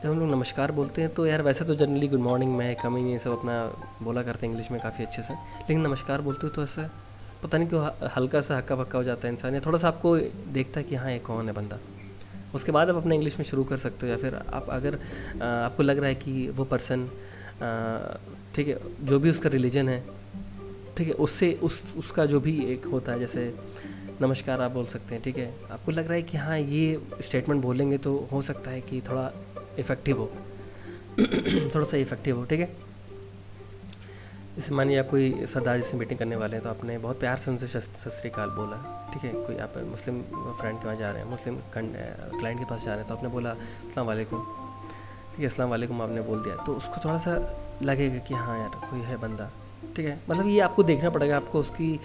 जब 0.03 0.09
हम 0.09 0.19
लोग 0.19 0.29
नमस्कार 0.31 0.71
बोलते 0.71 1.01
हैं 1.01 1.13
तो 1.13 1.25
यार 1.25 1.41
वैसे 1.41 1.65
तो 1.65 1.75
जनरली 1.75 2.07
गुड 2.07 2.19
मॉर्निंग 2.19 2.55
मैं 2.57 2.75
कमिंग 2.75 3.09
ये 3.11 3.17
सब 3.19 3.31
अपना 3.31 3.63
बोला 4.01 4.21
करते 4.23 4.45
हैं 4.45 4.53
इंग्लिश 4.53 4.71
में 4.71 4.79
काफ़ी 4.81 5.03
अच्छे 5.05 5.21
से। 5.21 5.33
लेकिन 5.33 5.81
नमस्कार 5.81 6.21
बोलते 6.21 6.47
हो 6.47 6.53
तो 6.53 6.63
ऐसा 6.63 6.89
पता 7.43 7.57
नहीं 7.57 7.67
क्यों 7.69 8.09
हल्का 8.15 8.41
सा 8.41 8.57
हक्का 8.57 8.75
पक्का 8.75 8.97
हो 8.97 9.03
जाता 9.03 9.27
है 9.27 9.33
इंसान, 9.33 9.53
या 9.53 9.59
थोड़ा 9.59 9.77
सा 9.77 9.87
आपको 9.87 10.17
देखता 10.53 10.79
है 10.79 10.83
कि 10.83 10.95
हाँ 10.95 11.11
ये 11.11 11.19
कौन 11.19 11.47
है 11.47 11.53
बंदा। 11.53 11.77
उसके 12.53 12.71
बाद 12.71 12.89
आप 12.89 12.95
अपना 12.95 13.15
इंग्लिश 13.15 13.37
में 13.39 13.45
शुरू 13.45 13.63
कर 13.63 13.77
सकते 13.77 14.05
हो, 14.05 14.11
या 14.11 14.17
फिर 14.17 14.35
आप 14.35 14.69
अगर 14.69 14.99
आपको 15.43 15.83
लग 15.83 15.97
रहा 15.97 16.07
है 16.07 16.15
कि 16.15 16.47
वो 16.49 16.63
पर्सन 16.65 17.09
ठीक 18.55 18.67
है, 18.67 18.77
जो 19.01 19.19
भी 19.19 19.29
उसका 19.29 19.49
रिलीजन 19.49 19.89
है, 19.89 20.03
ठीक 20.97 21.07
है, 21.07 21.13
उससे 21.15 21.51
उस, 21.63 21.81
उसका 21.97 22.25
जो 22.25 22.39
भी 22.39 22.57
एक 22.65 22.85
होता 22.85 23.11
है, 23.11 23.19
जैसे 23.19 23.53
नमस्कार 24.21 24.61
आप 24.61 24.71
बोल 24.71 24.85
सकते 24.85 25.15
हैं, 25.15 25.23
ठीक 25.23 25.37
है। 25.37 25.53
आपको 25.71 25.91
लग 25.91 26.05
रहा 26.05 26.13
है 26.13 26.21
कि 26.21 26.37
हाँ 26.37 26.57
ये 26.59 27.01
स्टेटमेंट 27.21 27.61
बोलेंगे 27.61 27.97
तो 27.97 28.15
हो 28.31 28.41
सकता 28.41 28.71
है 28.71 28.81
कि 28.81 29.01
थोड़ा 29.01 29.31
इफ़ेक्टिव 29.79 30.17
हो। 30.17 30.31
थोड़ा 31.75 31.85
सा 31.85 31.97
इफ़ेक्टिव 31.97 32.37
हो, 32.37 32.45
ठीक 32.45 32.59
है। 32.59 32.69
जैसे 34.55 34.73
मानिए 34.75 34.97
आप 34.99 35.09
कोई 35.09 35.45
सरदार 35.47 35.79
जी 35.79 35.87
से 35.87 35.97
मीटिंग 35.97 36.19
करने 36.19 36.35
वाले 36.35 36.55
हैं 36.55 36.63
तो 36.63 36.69
आपने 36.69 36.97
बहुत 36.97 37.19
प्यार 37.19 37.37
से 37.37 37.51
उनसे 37.51 37.67
सत 37.69 38.09
श्रीकाल 38.11 38.49
बोला, 38.49 38.77
ठीक 39.13 39.23
है। 39.23 39.31
कोई 39.45 39.57
आप 39.57 39.77
मुस्लिम 39.89 40.21
फ्रेंड 40.21 40.79
के 40.79 40.85
पास 40.85 40.97
जा 40.97 41.11
रहे 41.11 41.21
हैं, 41.21 41.29
मुस्लिम 41.29 41.57
क्लाइंट 41.73 42.59
के 42.59 42.65
पास 42.65 42.83
जा 42.83 42.91
रहे 42.91 42.99
हैं 42.99 43.07
तो 43.07 43.15
आपने 43.15 43.29
बोला, 43.29 43.51
अस्सलाम 43.51 44.07
वालेकुम। 44.07 44.60
ठीक 45.41 45.47
है 45.47 45.49
अस्सलाम 45.49 45.69
वालेकुम 45.69 46.01
आपने 46.01 46.21
बोल 46.21 46.41
दिया। 46.43 46.55
तो 46.65 46.73
उसको 46.77 47.01
थोड़ा 47.03 47.17
सा 47.17 47.31
लगेगा 47.81 48.17
कि 48.21 48.33
हाँ 48.35 48.57
यार, 48.59 48.75
कोई 48.89 48.99
है 49.01 49.15
बंदा। 49.17 49.49
ठीक 49.95 50.05
है? 50.05 50.19
मतलब 50.29 50.47
ये 50.47 50.59
आपको 50.61 50.83
देखना 50.83 51.09
पड़ेगा, 51.09 51.35
आपको 51.37 51.59
उसकी 51.59 51.99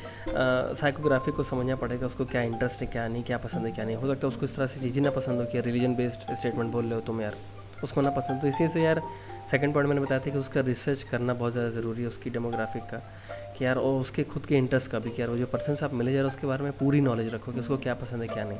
साइकोग्राफी 0.80 1.32
को 1.32 1.42
समझना 1.42 1.76
पड़ेगा, 1.76 2.06
उसको 2.06 2.24
क्या 2.24 2.42
इंटरेस्ट 2.42 2.80
है, 2.80 2.86
क्या 2.86 3.06
नहीं, 3.08 3.22
क्या 3.22 3.38
पसंद 3.38 3.66
है, 3.66 3.72
क्या 3.72 3.84
नहीं। 3.84 3.96
हो 3.96 4.06
सकता 4.08 4.26
है 4.26 4.28
उसको 4.28 4.44
इस 4.46 4.56
तरह 4.56 4.66
से 4.66 4.80
चीज़ें 4.80 5.02
ना 5.02 5.10
पसंद 5.10 5.40
हो 5.40 5.46
कि 5.52 5.60
रिलीजन 5.60 5.94
बेस्ड 5.96 6.34
स्टेटमेंट 6.34 6.72
बोल 6.72 6.84
रहे 6.84 6.94
हो 6.94 7.00
तुम 7.02 7.20
यार, 7.20 7.36
उसको 7.84 8.00
ना 8.00 8.10
पसंद। 8.10 8.40
तो 8.42 8.48
इसी 8.48 8.68
से 8.68 8.82
यार 8.82 9.02
सेकंड 9.50 9.74
पॉइंट 9.74 9.88
मैंने 9.88 10.00
बताया 10.00 10.20
था 10.20 10.30
कि 10.30 10.38
उसका 10.38 10.60
रिसर्च 10.62 11.02
करना 11.12 11.34
बहुत 11.34 11.52
ज़्यादा 11.52 11.70
ज़रूरी 11.70 12.02
है, 12.02 12.08
उसकी 12.08 12.30
डेमोग्राफिक 12.30 12.82
का। 12.90 13.02
कि 13.58 13.64
यार 13.64 13.76
और 13.78 14.00
उसके 14.00 14.22
खुद 14.24 14.46
के 14.46 14.56
इंटरेस्ट 14.56 14.90
का 14.90 14.98
भी, 14.98 15.10
कि 15.10 15.22
यार 15.22 15.30
वो 15.30 15.36
जो 15.36 15.46
पर्सन 15.52 15.74
से 15.74 15.84
आप 15.84 15.94
मिले 15.94 16.12
जा 16.12 16.20
रहे 16.20 16.28
उसके 16.28 16.46
बारे 16.46 16.64
में 16.64 16.72
पूरी 16.78 17.00
नॉलेज 17.02 17.34
रखो 17.34 17.52
कि 17.52 17.60
उसको 17.60 17.76
क्या 17.78 17.94
पसंद 17.96 18.22
है, 18.22 18.28
क्या 18.28 18.44
नहीं। 18.44 18.58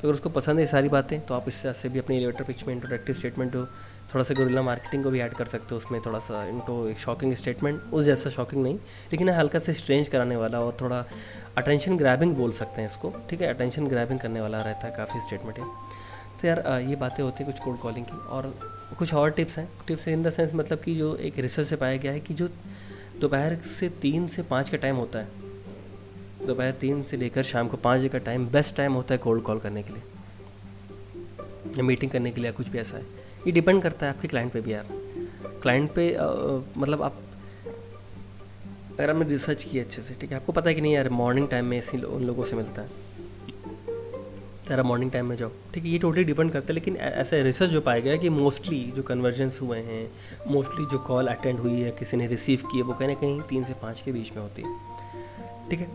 तो 0.00 0.08
अगर 0.08 0.14
उसको 0.14 0.28
पसंद 0.30 0.58
है 0.58 0.66
सारी 0.66 0.88
बातें 0.88 1.20
तो 1.26 1.34
आप 1.34 1.48
इस 1.48 1.54
इससे 1.54 1.72
से 1.72 1.88
भी 1.88 1.98
अपनी 1.98 2.16
एलिवेटर 2.16 2.44
पिच 2.44 2.66
में 2.66 2.74
इंट्रोडक्टिव 2.74 3.14
स्टेटमेंट 3.14 3.56
हो 3.56 3.64
थोड़ा 4.14 4.22
सा 4.24 4.34
गोरिल्ला 4.34 4.62
मार्केटिंग 4.62 5.02
को 5.04 5.10
भी 5.10 5.20
ऐड 5.20 5.34
कर 5.34 5.46
सकते 5.46 5.66
हो 5.70 5.76
उसमें, 5.76 6.00
थोड़ा 6.06 6.18
सा 6.18 6.44
इनको 6.48 6.86
एक 6.88 6.98
शॉकिंग 6.98 7.32
स्टेटमेंट 7.34 7.80
उस 7.92 8.04
जैसा 8.04 8.30
शॉकिंग 8.30 8.62
नहीं, 8.62 8.74
लेकिन 9.12 9.28
हल्का 9.30 9.58
से 9.58 9.72
स्ट्रेंज 9.72 10.08
कराने 10.08 10.36
वाला 10.36 10.60
और 10.60 10.76
थोड़ा 10.80 11.04
अटेंशन 11.58 11.96
ग्रैबिंग 11.96 12.34
बोल 12.36 12.52
सकते 12.52 12.80
हैं 12.80 12.88
इसको, 12.88 13.12
ठीक 13.30 13.42
है? 13.42 13.54
अटेंशन 13.54 13.86
ग्रैबिंग 13.86 14.20
करने 14.20 14.40
वाला 14.40 14.62
रहता 14.62 14.86
है 14.86 14.94
काफ़ी 14.96 15.20
स्टेटमेंट 15.20 15.58
है 15.58 15.66
तो 16.40 16.46
यार 16.48 16.62
ये 16.88 16.96
बातें 16.96 17.22
होती 17.24 17.44
हैं 17.44 17.52
कुछ 17.52 17.64
कोल्ड 17.64 17.78
कॉलिंग 17.80 18.06
की 18.06 18.18
और 18.28 18.54
कुछ 18.98 19.14
और 19.14 19.30
टिप्स 19.30 19.58
हैं। 19.58 19.68
टिप्स 19.86 20.08
इन 20.08 20.22
द 20.22 20.30
सेंस 20.30 20.54
मतलब 20.54 20.80
कि 20.80 20.94
जो 20.94 21.14
एक 21.16 21.38
रिसर्च 21.38 21.68
से 21.68 21.76
पाया 21.76 21.96
गया 21.96 22.12
है 22.12 22.20
कि 22.20 22.34
जो 22.34 22.48
दोपहर 23.20 23.56
से 23.80 23.88
तीन 24.02 24.28
से 24.28 24.42
पाँच 24.42 24.70
का 24.70 24.76
टाइम 24.76 24.96
होता 24.96 25.18
है 25.18 25.37
दोपहर 26.48 26.72
तीन 26.80 27.02
से 27.02 27.16
लेकर 27.16 27.42
शाम 27.42 27.68
को 27.68 27.76
पाँच 27.76 28.00
बजे 28.00 28.08
का 28.08 28.18
टाइम 28.26 28.46
बेस्ट 28.48 28.76
टाइम 28.76 28.92
होता 28.92 29.14
है 29.14 29.18
कोल्ड 29.18 29.42
कॉल 29.42 29.58
करने 29.58 29.82
के 29.82 29.92
लिए। 29.92 30.02
या 31.78 31.82
मीटिंग 31.84 32.10
करने 32.10 32.30
के 32.30 32.40
लिए 32.40 32.52
कुछ 32.52 32.68
भी 32.68 32.78
ऐसा 32.78 32.96
है। 32.96 33.02
ये 33.46 33.52
डिपेंड 33.52 33.82
करता 33.82 34.06
है 34.06 34.12
आपके 34.12 34.28
क्लाइंट 34.28 34.52
पे 34.52 34.60
भी 34.60 34.72
यार। 34.72 34.86
क्लाइंट 35.62 35.90
पे 35.92 36.12
आ, 36.14 36.26
मतलब 36.76 37.02
आप 37.02 37.20
अगर 38.92 39.10
आपने 39.10 39.28
रिसर्च 39.28 39.64
की 39.64 39.78
अच्छे 39.78 40.02
से 40.02 40.14
ठीक 40.20 40.30
है 40.30 40.36
आपको 40.36 40.52
पता 40.52 40.68
है 40.70 40.74
कि 40.74 40.80
नहीं 40.80 40.92
यार 40.92 41.08
मॉर्निंग 41.10 41.48
टाइम 41.48 41.64
में 41.64 41.76
ऐसी 41.78 41.98
उन 41.98 42.24
लोगों 42.24 42.44
से 42.44 42.56
मिलता 42.56 42.82
है। 42.82 43.06
तेरा 44.68 44.82
मॉर्निंग 44.82 45.10
टाइम 45.10 45.26
में 45.26 45.36
जाओ। 45.36 45.50
ठीक 45.74 45.84
है 45.84 45.90
ये 45.90 45.98
टोटली 45.98 46.24
डिपेंड 46.24 46.50
करता 46.52 46.66
है 46.68 46.74
लेकिन 46.74 46.96
ऐसा 46.96 47.36
रिसर्च 47.42 47.70
जो 47.70 47.80
पाया 47.80 48.00
गया 48.00 48.16
कि 48.16 48.28
मोस्टली 48.30 48.80
जो 48.96 49.02
कन्वर्जेंस 49.02 49.60
हुए 49.62 49.78
हैं 49.78 50.02
मोस्टली 50.48 50.84
जो 50.86 50.98
कॉल 50.98 51.28
अटेंड 51.28 51.58
हुई 51.58 51.80
है 51.80 51.90
किसी 51.90 52.16
ने 52.16 52.26
रिसीव 52.26 52.62
की 52.62 52.76
है 52.76 52.82
वो 52.82 52.94
कहीं 52.94 53.08
ना 53.08 53.14
कहीं 53.14 53.40
तीन 53.42 53.64
से 53.64 53.74
पाँच 53.82 54.00
के 54.00 54.12
बीच 54.12 54.32
में 54.32 54.42
होती 54.42 54.62
है। 54.62 54.76
ठीक 55.70 55.80
है 55.80 55.88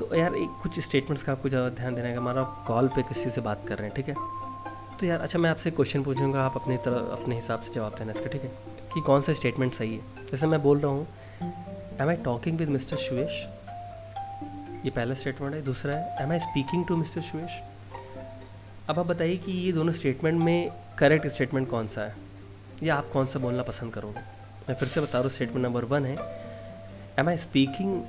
तो 0.00 0.14
यार 0.14 0.34
एक 0.34 0.50
कुछ 0.62 0.78
स्टेटमेंट्स 0.80 1.22
का 1.22 1.32
आपको 1.32 1.48
ज़्यादा 1.48 1.68
ध्यान 1.76 1.94
देना 1.94 2.08
है। 2.08 2.16
हमारा 2.16 2.42
कॉल 2.66 2.88
पे 2.88 3.02
किसी 3.02 3.30
से 3.30 3.40
बात 3.40 3.64
कर 3.68 3.78
रहे 3.78 3.86
हैं, 3.86 3.94
ठीक 3.96 4.08
है? 4.08 4.14
तो 5.00 5.06
यार 5.06 5.20
अच्छा 5.20 5.38
मैं 5.38 5.50
आपसे 5.50 5.70
क्वेश्चन 5.70 6.02
पूछूँगा, 6.02 6.44
आप 6.44 6.56
अपनी 6.56 6.76
तरह, 6.76 7.12
अपने 7.12 7.34
हिसाब 7.34 7.60
से 7.60 7.72
जवाब 7.74 7.94
देना 7.98 8.12
इसका, 8.12 8.26
ठीक 8.26 8.42
है? 8.42 8.50
कि 8.94 9.00
कौन 9.00 9.22
सा 9.22 9.32
स्टेटमेंट 9.32 9.74
सही 9.74 9.94
है? 9.94 10.26
जैसे 10.30 10.46
मैं 10.46 10.62
बोल 10.62 10.78
रहा 10.78 10.90
हूँ 10.92 11.06
am 12.00 12.08
I 12.08 12.16
talking 12.24 12.58
with 12.58 12.68
mister 12.68 12.96
Suvesh 12.96 13.42
ये 14.84 14.90
पहला 14.90 15.14
स्टेटमेंट 15.14 15.54
है। 15.54 15.62
दूसरा 15.62 15.94
है 15.94 16.22
am 16.22 16.32
I 16.32 16.38
speaking 16.38 16.86
to 16.86 16.96
mister 16.96 17.20
Suvesh 17.20 17.60
अब 18.88 18.98
आप 18.98 19.06
बताइए 19.06 19.36
कि 19.36 19.52
ये 19.52 19.72
दोनों 19.72 19.92
स्टेटमेंट 19.92 20.40
में 20.42 20.70
करेक्ट 20.98 21.26
स्टेटमेंट 21.28 21.68
कौन 21.70 21.86
सा 21.86 22.00
है? 22.00 22.14
या 22.82 22.96
आप 22.96 23.10
कौन 23.12 23.26
सा 23.26 23.38
बोलना 23.38 23.62
पसंद 23.62 23.92
करोगे? 23.92 24.20
मैं 24.68 24.74
फिर 24.74 24.88
से 24.88 25.00
बता 25.00 25.12
रहा 25.12 25.22
हूँ 25.22 25.30
स्टेटमेंट 25.30 25.64
नंबर 25.66 25.84
वन 25.84 26.04
है 26.04 26.16
am 27.18 27.28
I 27.28 27.36
speaking 27.36 28.02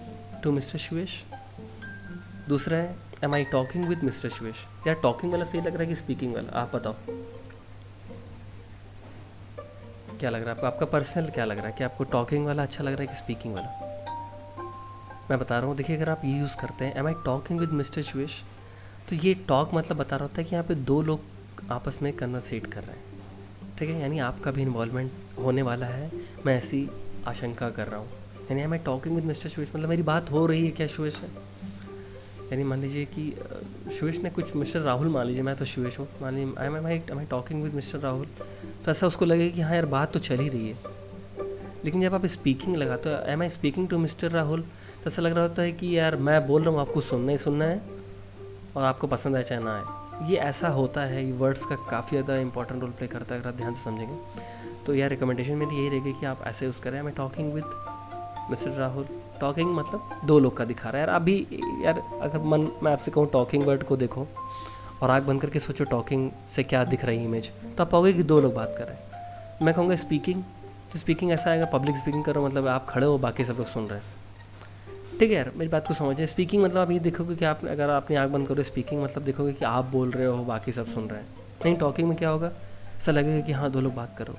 to 0.43 0.51
mister 0.51 0.77
Shuvesh 0.79 1.23
दूसरा 2.51 2.77
है 2.77 2.95
am 3.23 3.33
I 3.35 3.43
talking 3.43 3.85
with 3.85 4.03
mister 4.03 4.29
Shuvesh 4.29 4.55
या 4.87 4.93
टॉकिंग 4.93 5.31
वाला 5.31 5.45
सही 5.45 5.59
लग 5.61 5.67
रहा 5.67 5.79
है 5.79 5.87
कि 5.87 5.95
स्पीकिंग 5.95 6.33
वाला? 6.35 6.59
आप 6.59 6.75
बताओ। 6.75 6.95
क्या 10.19 10.29
लग 10.29 10.41
रहा 10.41 10.49
है 10.49 10.55
आपको? 10.55 10.67
आपका 10.67 10.85
पर्सनल 10.85 11.29
क्या 11.29 11.45
लग 11.45 11.57
रहा 11.57 11.67
है? 11.67 11.73
कि 11.73 11.83
आपको 11.83 12.03
टॉकिंग 12.03 12.45
वाला 12.45 12.63
अच्छा 12.63 12.83
लग 12.83 12.93
रहा 12.93 13.01
है 13.01 13.07
कि 13.07 13.15
स्पीकिंग 13.15 13.53
वाला? 13.53 13.69
मैं 15.29 15.39
बता 15.39 15.59
रहा 15.59 15.67
हूँ, 15.67 15.75
देखिए, 15.75 15.95
अगर 15.95 16.09
आप 16.09 16.21
ये 16.25 16.39
यूज़ 16.39 16.55
करते 16.57 16.85
हैं 16.85 16.95
am 16.95 17.07
I 17.07 17.13
talking 17.25 17.59
with 17.59 17.69
mister 17.69 18.01
Shuvesh 18.01 18.43
तो 19.09 19.15
ये 19.15 19.33
टॉक 19.33 19.73
मतलब 19.73 19.97
बता 19.97 20.15
रहा 20.15 20.25
होता 20.25 20.41
है 20.41 20.43
कि 20.43 20.55
यहाँ 20.55 20.65
पे 20.67 20.75
दो 20.75 21.01
लोग 21.01 21.19
आपस 21.71 21.99
में 22.01 22.11
कन्वर्सेट 22.13 22.67
कर 22.67 22.83
रहे 22.83 22.95
हैं। 22.95 23.75
ठीक 23.77 23.89
है? 23.89 23.99
यानी 24.01 24.19
आपका 24.19 24.51
भी 24.51 24.61
इन्वॉल्वमेंट 24.61 25.11
होने 25.39 25.61
वाला 25.61 25.85
है। 25.85 26.11
मैं 26.45 26.57
ऐसी 26.57 26.89
आशंका 27.27 27.69
कर 27.69 27.87
रहा 27.87 27.99
हूँ। 27.99 28.09
यानी 28.51 28.65
मैं 28.65 28.83
टॉकिंग 28.83 29.15
विद 29.15 29.25
मिस्टर 29.25 29.49
शुवेश 29.49 29.71
मतलब 29.75 29.89
मेरी 29.89 30.03
बात 30.03 30.31
हो 30.31 30.45
रही 30.45 30.65
है 30.65 30.71
क्या 30.71 30.87
शुवेश 30.87 31.17
है 31.17 31.50
यानी 32.51 32.63
मान 32.63 32.81
लीजिए 32.81 33.05
कि 33.05 33.91
शुवेश 33.97 34.19
ने 34.21 34.29
कुछ 34.29 34.55
मिस्टर 34.55 34.79
राहुल 34.79 35.07
मान 35.07 35.25
लीजिए, 35.27 35.43
मैं 35.43 35.55
तो 35.55 35.65
शुवेश 35.65 35.99
हूँ। 35.99 36.07
मान 36.21 36.33
लीजिए, 36.35 36.53
I 36.59 36.67
am, 36.67 36.85
I 36.87 37.01
I 37.17 37.25
talking 37.25 37.63
with 37.63 37.73
mister 37.73 37.99
Rahul. 37.99 38.25
तो 38.85 38.91
ऐसा 38.91 39.07
उसको 39.07 39.25
लगेगा 39.25 39.55
कि 39.55 39.61
हाँ 39.61 39.73
यार, 39.75 39.85
बात 39.85 40.13
तो 40.13 40.19
चल 40.19 40.39
ही 40.39 40.49
रही 40.49 40.69
है। 40.69 40.99
लेकिन 41.85 42.01
जब 42.01 42.13
आप 42.13 42.25
स्पीकिंग 42.25 42.75
लगाते 42.75 43.09
हो, 43.09 43.15
am 43.31 43.41
I 43.41 43.49
speaking 43.49 43.87
to 43.89 43.97
mister 43.97 44.31
Rahul 44.31 44.61
तो 44.61 45.09
ऐसा 45.09 45.21
लग 45.21 45.33
रहा 45.33 45.41
होता 45.41 45.61
है 45.61 45.71
कि 45.71 45.97
यार, 45.97 46.15
मैं 46.17 46.45
बोल 46.47 46.61
रहा 46.61 46.71
हूँ, 46.71 46.79
आपको 46.81 47.01
सुनना 47.01 47.31
ही 47.31 47.37
सुनना 47.37 47.65
है, 47.65 47.81
और 48.75 48.83
आपको 48.83 49.07
पसंद 49.07 49.35
आए 49.35 49.43
चाहे 49.43 49.61
ना 49.63 49.75
आए। 49.75 50.29
ये 50.29 50.37
ऐसा 50.39 50.67
होता 50.69 51.01
है, 51.01 51.25
ये 51.25 51.31
वर्ड्स 51.31 51.65
का 51.65 51.75
काफ़ी 51.89 52.17
ज़्यादा 52.17 52.35
इंपॉर्टेंट 52.37 52.81
रोल 52.81 52.91
प्ले 52.91 53.07
करता 53.07 53.35
है, 53.35 53.41
अगर 53.41 53.49
आप 53.49 53.55
ध्यान 53.55 53.73
से 53.73 53.83
समझेंगे। 53.83 54.15
तो 54.85 54.95
यार 54.95 55.09
रिकमेंडेशन 55.09 55.55
मेरी 55.55 55.75
यही 55.75 55.89
रहेगी 55.89 56.13
कि 56.13 56.25
आप 56.25 56.43
ऐसे 56.47 56.65
यूज़ 56.65 56.81
करें 56.81 56.97
आई 56.97 57.05
मैं 57.05 57.13
talking 57.13 57.53
with 57.53 57.63
mister 58.49 58.71
Rahul. 58.71 59.05
Talking 59.41 59.73
मतलब 59.75 60.21
दो 60.25 60.39
लोग 60.39 60.55
का 60.57 60.65
दिखा 60.65 60.89
रहा 60.89 61.01
है। 61.01 61.07
यार, 61.07 61.15
अभी 61.15 61.35
यार, 61.85 62.01
अगर 62.21 62.39
मन, 62.39 62.67
मैं 62.83 62.91
आपसे 62.91 63.11
कहूँ 63.11 63.29
टॉकिंग 63.31 63.65
वर्ड 63.65 63.83
को 63.83 63.97
देखो 63.97 64.27
और 65.01 65.09
आग 65.09 65.23
बंद 65.23 65.41
करके 65.41 65.59
सोचो 65.59 65.83
टॉकिंग 65.85 66.29
से 66.55 66.63
क्या 66.63 66.83
दिख 66.85 67.05
रही 67.05 67.23
इमेज 67.25 67.49
तो 67.77 67.83
आप 67.83 67.91
पाओगे 67.91 68.13
कि 68.13 68.23
दो 68.23 68.39
लोग 68.41 68.53
बात 68.53 68.75
कर 68.77 68.83
रहे 68.83 68.95
हैं। 68.95 69.65
मैं 69.65 69.73
कहूँगा 69.73 69.95
स्पीकिंग 69.97 70.43
तो 70.91 70.99
स्पीकिंग 70.99 71.31
ऐसा 71.31 71.49
आएगा 71.49 71.65
पब्लिक 71.67 71.97
स्पीकिंग 71.97 72.23
करो 72.23 72.45
मतलब 72.45 72.67
आप 72.67 72.85
खड़े 72.89 73.05
हो, 73.07 73.17
बाकी 73.17 73.43
सब 73.43 73.57
लोग 73.57 73.67
सुन 73.67 73.87
रहे 73.87 73.99
हैं। 73.99 74.19
ठीक 75.19 75.29
है 75.31 75.35
यार, 75.35 75.51
मेरी 75.55 75.69
बात 75.69 75.87
को 75.87 75.93
समझें 75.93 76.25
स्पीकिंग 76.25 76.63
मतलब 76.63 76.77
आप 76.77 76.91
ये 76.91 76.99
देखोगे 76.99 77.35
कि 77.35 77.45
आप, 77.45 77.65
अगर 77.65 77.89
आपने 77.89 78.15
आँख 78.15 78.31
बंद 78.31 78.47
करो 78.47 78.63
स्पीकिंग 78.63 79.03
मतलब 79.03 79.23
देखोगे 79.23 79.53
कि 79.53 79.65
आप 79.65 79.85
बोल 79.85 80.11
रहे 80.11 80.25
हो, 80.25 80.43
बाकी 80.43 80.71
सब 80.71 80.87
सुन 80.87 81.07
रहे 81.07 81.19
हैं। 81.19 81.27
नहीं 81.65 81.75
टॉकिंग 81.75 82.07
में 82.07 82.17
क्या 82.17 82.29
होगा? 82.29 82.51
ऐसा 82.97 83.11
लगेगा 83.11 83.45
कि 83.45 83.51
हाँ 83.51 83.69
दो 83.71 83.81
लोग 83.81 83.95
बात 83.95 84.15
करो 84.17 84.35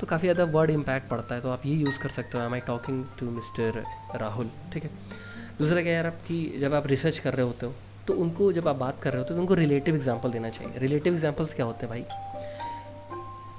तो 0.00 0.06
काफ़ी 0.06 0.28
ज़्यादा 0.28 0.44
वर्ड 0.52 0.70
इम्पैक्ट 0.70 1.08
पड़ता 1.08 1.34
है 1.34 1.40
तो 1.40 1.50
आप 1.50 1.66
ये 1.66 1.74
यूज़ 1.76 1.98
कर 2.00 2.08
सकते 2.10 2.38
हो 2.38 2.44
am 2.44 2.54
I 2.54 2.60
talking 2.66 3.04
to 3.18 3.30
mister 3.30 3.82
Rahul 4.20 4.50
ठीक 4.72 4.84
है? 4.84 4.90
दूसरा 5.58 5.82
क्या 5.82 5.92
यार 5.92 6.06
आपकी 6.06 6.58
जब 6.58 6.74
आप 6.74 6.86
रिसर्च 6.86 7.18
कर 7.18 7.34
रहे 7.34 7.46
होते 7.46 7.66
हो 7.66 7.74
तो 8.06 8.14
उनको 8.16 8.52
जब 8.52 8.68
आप 8.68 8.76
बात 8.76 9.02
कर 9.02 9.12
रहे 9.12 9.22
होते 9.22 9.32
हो 9.32 9.36
तो 9.36 9.42
उनको 9.42 9.54
रिलेटिव 9.54 9.94
एग्ज़ाम्पल 9.94 10.30
देना 10.32 10.48
चाहिए। 10.50 10.78
रिलेटिव 10.78 11.14
एग्जाम्पल्स 11.14 11.54
क्या 11.54 11.66
होते 11.66 11.86
हैं 11.86 11.90
भाई? 11.90 12.04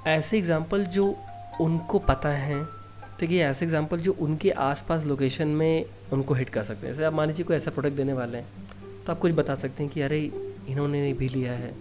ऐसे 0.08 0.38
एग्ज़ाम्पल 0.38 0.84
जो 0.86 1.04
उनको 1.60 1.98
पता 2.00 2.28
है, 2.30 2.64
ठीक 3.20 3.30
है, 3.30 3.36
ऐसे 3.40 3.64
एग्ज़ाम्पल 3.64 4.00
जो 4.00 4.12
उनके 4.20 4.50
आसपास 4.50 5.04
लोकेशन 5.06 5.48
में 5.50 5.84
उनको 6.12 6.34
हिट 6.34 6.48
कर 6.50 6.62
सकते 6.62 6.86
हैं। 6.86 6.94
जैसे 6.94 7.04
आप 7.04 7.12
मान 7.12 7.28
लीजिए 7.28 7.44
कोई 7.46 7.56
ऐसा 7.56 7.70
प्रोडक्ट 7.70 7.96
देने 7.96 8.12
वाले 8.12 8.38
हैं 8.38 9.04
तो 9.06 9.12
आप 9.12 9.18
कुछ 9.18 9.32
बता 9.32 9.54
सकते 9.54 9.82
हैं 9.82 9.92
कि 9.92 10.00
अरे, 10.02 10.20
इन्होंने 10.68 11.12
भी 11.12 11.28
लिया 11.28 11.52
है। 11.52 11.72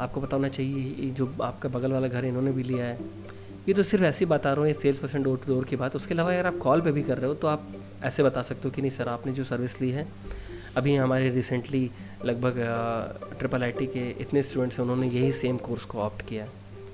आपको 0.00 0.20
पता 0.20 0.36
होना 0.36 0.48
चाहिए 0.48 1.10
जो 1.10 1.32
आपका 1.42 1.68
बगल 1.68 1.92
वाला 1.92 2.08
घर 2.08 2.24
है, 2.24 2.28
इन्होंने 2.28 2.52
भी 2.52 2.62
लिया 2.62 2.84
है। 2.84 2.98
ये 3.68 3.74
तो 3.74 3.82
सिर्फ़ 3.82 4.04
ऐसी 4.04 4.26
बता 4.26 4.52
रहा 4.52 4.60
हूँ, 4.60 4.66
ये 4.68 4.74
sales 4.74 4.98
person 4.98 5.22
door 5.22 5.38
to 5.38 5.52
door 5.52 5.64
की 5.64 5.76
बात। 5.76 5.94
उसके 5.96 6.14
अलावा 6.14 6.32
अगर 6.32 6.46
आप 6.46 6.56
कॉल 6.62 6.80
पे 6.80 6.92
भी 6.92 7.02
कर 7.02 7.18
रहे 7.18 7.26
हो 7.26 7.34
तो 7.34 7.48
आप 7.48 7.68
ऐसे 8.04 8.22
बता 8.22 8.42
सकते 8.42 8.68
हो 8.68 8.70
कि 8.70 8.82
नहीं 8.82 8.90
सर, 8.90 9.08
आपने 9.08 9.32
जो 9.32 9.44
सर्विस 9.44 9.80
ली 9.80 9.90
है, 9.90 10.06
अभी 10.76 10.94
हमारे 10.96 11.28
रिसेंटली 11.30 11.90
लगभग 12.24 12.58
ट्रिपल 13.38 13.62
आईटी 13.62 13.86
के 13.86 14.08
इतने 14.22 14.42
स्टूडेंट्स 14.42 14.78
हैं, 14.78 14.82
उन्होंने 14.82 15.08
यही 15.08 15.32
सेम 15.32 15.56
कोर्स 15.58 15.84
को 15.84 15.98
ऑप्ट 16.00 16.26
किया 16.28 16.46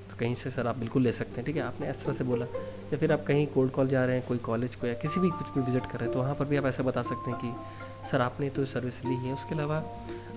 तो 0.09 0.15
कहीं 0.19 0.35
से 0.35 0.49
सर 0.51 0.67
आप 0.67 0.77
बिल्कुल 0.77 1.03
ले 1.03 1.11
सकते 1.11 1.35
हैं, 1.35 1.45
ठीक 1.45 1.55
है? 1.55 1.61
आपने 1.63 1.89
इस 1.89 2.03
तरह 2.03 2.13
से 2.13 2.23
बोला। 2.23 2.45
या 2.91 2.97
फिर 2.97 3.11
आप 3.13 3.23
कहीं 3.27 3.45
कोल्ड 3.47 3.71
कॉल 3.71 3.87
जा 3.87 4.05
रहे 4.05 4.15
हैं, 4.15 4.25
कोई 4.27 4.37
कॉलेज 4.39 4.75
को 4.75 4.87
या 4.87 4.93
किसी 5.01 5.19
भी 5.19 5.29
कुछ 5.31 5.53
भी 5.53 5.61
विज़िट 5.61 5.85
कर 5.85 5.99
रहे 5.99 6.05
हैं 6.05 6.13
तो 6.13 6.19
वहाँ 6.19 6.35
पर 6.35 6.45
भी 6.45 6.57
आप 6.57 6.65
ऐसा 6.65 6.83
बता 6.83 7.01
सकते 7.01 7.31
हैं 7.31 7.39
कि, 7.39 8.09
सर, 8.11 8.21
आपने 8.21 8.49
तो 8.49 8.65
सर्विस 8.67 9.05
ली 9.05 9.15
है। 9.17 9.33
उसके 9.33 9.55
अलावा 9.55 9.83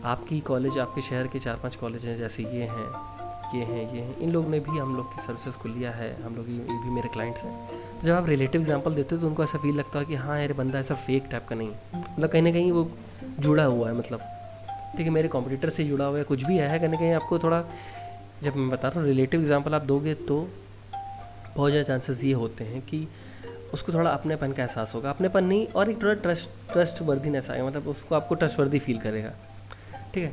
आपकी 0.04 0.40
कॉलेज 0.48 0.78
आपके 0.78 1.00
शहर 1.02 1.26
के 1.26 1.38
चार 1.38 1.58
पाँच 1.62 1.76
कॉलेज 1.76 2.06
हैं, 2.06 2.16
जैसे 2.16 2.42
ये 2.44 2.64
हैं 2.64 3.23
ये 3.54 3.64
हैं 3.64 3.82
ये 3.94 4.00
हैं। 4.00 4.16
इन 4.18 4.30
लोग 4.32 4.48
ने 4.48 4.60
भी 4.60 4.78
हम 4.78 4.94
लोग 4.96 5.14
की 5.14 5.22
सर्विसेज़ 5.22 5.56
को 5.58 5.68
लिया 5.68 5.90
है। 5.92 6.10
हम 6.22 6.36
लोग 6.36 6.48
ये 6.50 6.58
भी 6.58 6.90
मेरे 6.90 7.08
क्लाइंट्स 7.08 7.42
हैं। 7.42 7.52
तो 8.00 8.06
जब 8.06 8.12
आप 8.12 8.28
रिलेटिव 8.28 8.60
एग्जांपल 8.60 8.94
देते 8.94 9.14
हो 9.14 9.20
तो 9.20 9.28
उनको 9.28 9.44
ऐसा 9.44 9.58
फील 9.58 9.74
लगता 9.76 9.98
है 9.98 10.04
कि 10.04 10.14
हाँ 10.16 10.38
यार 10.40 10.52
बंदा 10.52 10.78
ऐसा 10.78 10.94
फेक 10.96 11.28
टाइप 11.30 11.46
का 11.48 11.56
नहीं 11.56 11.70
मतलब 11.94 12.30
कहीं 12.30 12.42
ना 12.42 12.52
कहीं 12.52 12.72
वो 12.72 12.90
जुड़ा 13.40 13.64
हुआ 13.64 13.88
है 13.88 13.94
मतलब। 13.94 14.20
ठीक 14.96 15.06
है, 15.06 15.10
मेरे 15.10 15.28
कॉम्पिटिटर 15.28 15.70
से 15.70 15.84
जुड़ा 15.84 16.04
हुआ 16.04 16.18
है, 16.18 16.24
कुछ 16.24 16.42
भी 16.42 16.56
है, 16.56 16.78
कहीं 16.78 16.88
ना 16.88 16.96
कहीं 16.96 17.12
आपको 17.12 17.38
थोड़ा, 17.38 17.62
जब 18.42 18.56
मैं 18.56 18.68
बता 18.70 18.88
रहा 18.88 19.00
हूँ 19.00 19.08
रिलेटिव 19.08 19.40
एग्ज़ाम्पल 19.40 19.74
आप 19.74 19.84
दोगे 19.84 20.14
तो 20.14 20.36
बहुत 21.56 21.70
ज़्यादा 21.70 21.86
चांसेस 21.88 22.24
ये 22.24 22.32
होते 22.34 22.64
हैं 22.64 22.80
कि 22.82 23.06
उसको 23.72 23.92
थोड़ा 23.92 24.10
अपनेपन 24.10 24.52
का 24.52 24.62
एहसास 24.62 24.94
होगा। 24.94 25.10
अपनेपन 25.10 25.44
नहीं, 25.44 25.66
और 25.66 25.90
एक 25.90 26.02
थोड़ा 26.02 26.14
ट्रस्ट 26.14 26.48
ट्रस्ट 26.72 27.02
वर्दीनेस 27.02 27.50
आएगा 27.50 27.66
मतलब 27.66 27.88
उसको 27.88 28.14
आपको 28.14 28.34
ट्रस्ट 28.34 28.58
वर्दी 28.60 28.78
फील 28.78 28.98
करेगा। 28.98 29.32
ठीक 30.14 30.24
है? 30.24 30.32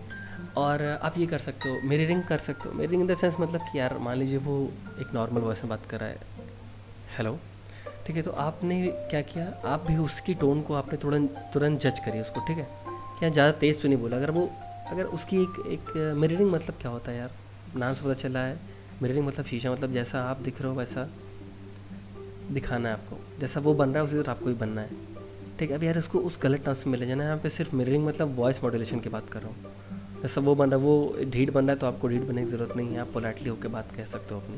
और 0.58 0.82
आप 1.04 1.18
ये 1.18 1.26
कर 1.26 1.40
सकते 1.40 1.70
हो 1.70 1.80
मिररिंग 1.84 2.24
कर 2.24 2.38
सकते 2.40 2.70
हो। 2.70 2.76
मिररिंग 2.76 3.02
इन 3.02 3.08
द 3.08 3.18
सेंस 3.18 3.36
मतलब 3.40 3.62
कि 3.62 3.80
यार, 3.80 3.98
मान 3.98 4.18
लीजिए 4.18 4.38
वो 4.40 4.58
एक 5.00 5.14
नॉर्मल 5.14 5.42
वॉइस 5.42 5.64
में 5.64 5.70
बात 5.70 5.86
कर 5.86 6.00
रहा 6.00 6.10
है। 6.10 6.20
हेलो 7.18 7.38
ठीक 8.08 8.16
है 8.16 8.22
तो 8.22 8.32
आपने 8.32 8.82
क्या 9.10 9.22
किया? 9.24 9.46
आप 9.66 9.86
भी 9.88 9.98
उसकी 9.98 10.34
टोन 10.34 10.62
को 10.62 10.74
आपने 10.74 10.98
तुरंत 10.98 11.36
तुरंत 11.54 11.80
जज 11.80 12.00
करिए 12.00 12.22
उसको, 12.22 12.46
ठीक 12.48 12.58
है? 12.58 12.68
क्या 13.20 13.30
ज़्यादा 13.30 13.52
तेज़ 13.52 13.82
तो 13.82 13.88
नहीं 13.88 13.98
बोला? 13.98 14.18
अगर 14.18 14.32
वो, 14.32 14.50
अगर 14.88 15.06
उसकी 15.06 15.42
एक 15.42 15.64
एक 15.70 16.16
मिररिंग 16.18 16.52
मतलब 16.52 16.76
क्या 16.82 16.92
होता 16.92 17.12
है 17.12 17.18
यार? 17.18 17.32
नाम 17.76 17.94
से 17.94 18.06
पता 18.06 18.14
चला 18.14 18.40
है। 18.40 18.60
मिररिंग 19.02 19.26
मतलब 19.28 19.46
शीशा 19.46 19.72
मतलब 19.72 19.92
जैसा 19.92 20.24
आप 20.24 20.42
दिख 20.42 20.62
रहे 20.62 20.70
हो 20.70 20.78
वैसा 20.78 21.08
दिखाना 22.52 22.90
है 22.90 22.96
आपको। 22.96 23.18
जैसा 23.40 23.60
वो 23.60 23.74
बन 23.74 23.90
रहा 23.90 23.98
है, 23.98 24.04
उसी 24.04 24.22
तरह 24.22 24.32
आपको 24.32 24.46
भी 24.46 24.54
बनना 24.54 24.82
है। 24.82 24.90
ठीक 25.60 25.70
है, 25.70 25.76
अब 25.78 25.84
यार 25.84 25.98
इसको 25.98 26.20
उस 26.20 26.40
गलत 26.44 26.64
टर्म्स 26.66 26.86
में 26.88 26.92
मिले 26.92 27.06
जाना 27.06 27.24
है। 27.24 27.30
यहाँ 27.30 27.40
पे 27.42 27.50
सिर्फ़ 27.50 27.76
मिररिंग 27.76 28.06
मतलब 28.08 28.36
वॉइस 28.36 28.64
मॉड्यूलेशन 28.64 29.00
की 29.00 29.10
बात 29.10 29.30
कर 29.30 29.42
रहा 29.42 29.50
हूँ। 29.50 29.74
जैसा 30.22 30.42
वो 30.42 30.56
बन 30.56 30.70
रहा 30.70 30.80
है 30.80 30.86
वो 30.86 31.16
ढीठ 31.26 31.50
बन 31.52 31.62
रहा 31.62 31.72
है 31.72 31.80
तो 31.80 31.88
आपको 31.88 32.08
ढीठ 32.08 32.22
बनने 32.22 32.44
की 32.44 32.52
ज़रूरत 32.52 32.76
नहीं 32.78 32.88
है। 32.88 33.00
आप 33.00 33.12
पोलाइटली 33.14 33.50
होकर 33.50 33.68
बात 33.70 33.96
कह 33.96 34.06
सकते 34.06 34.34
हो 34.36 34.42
अपनी, 34.42 34.58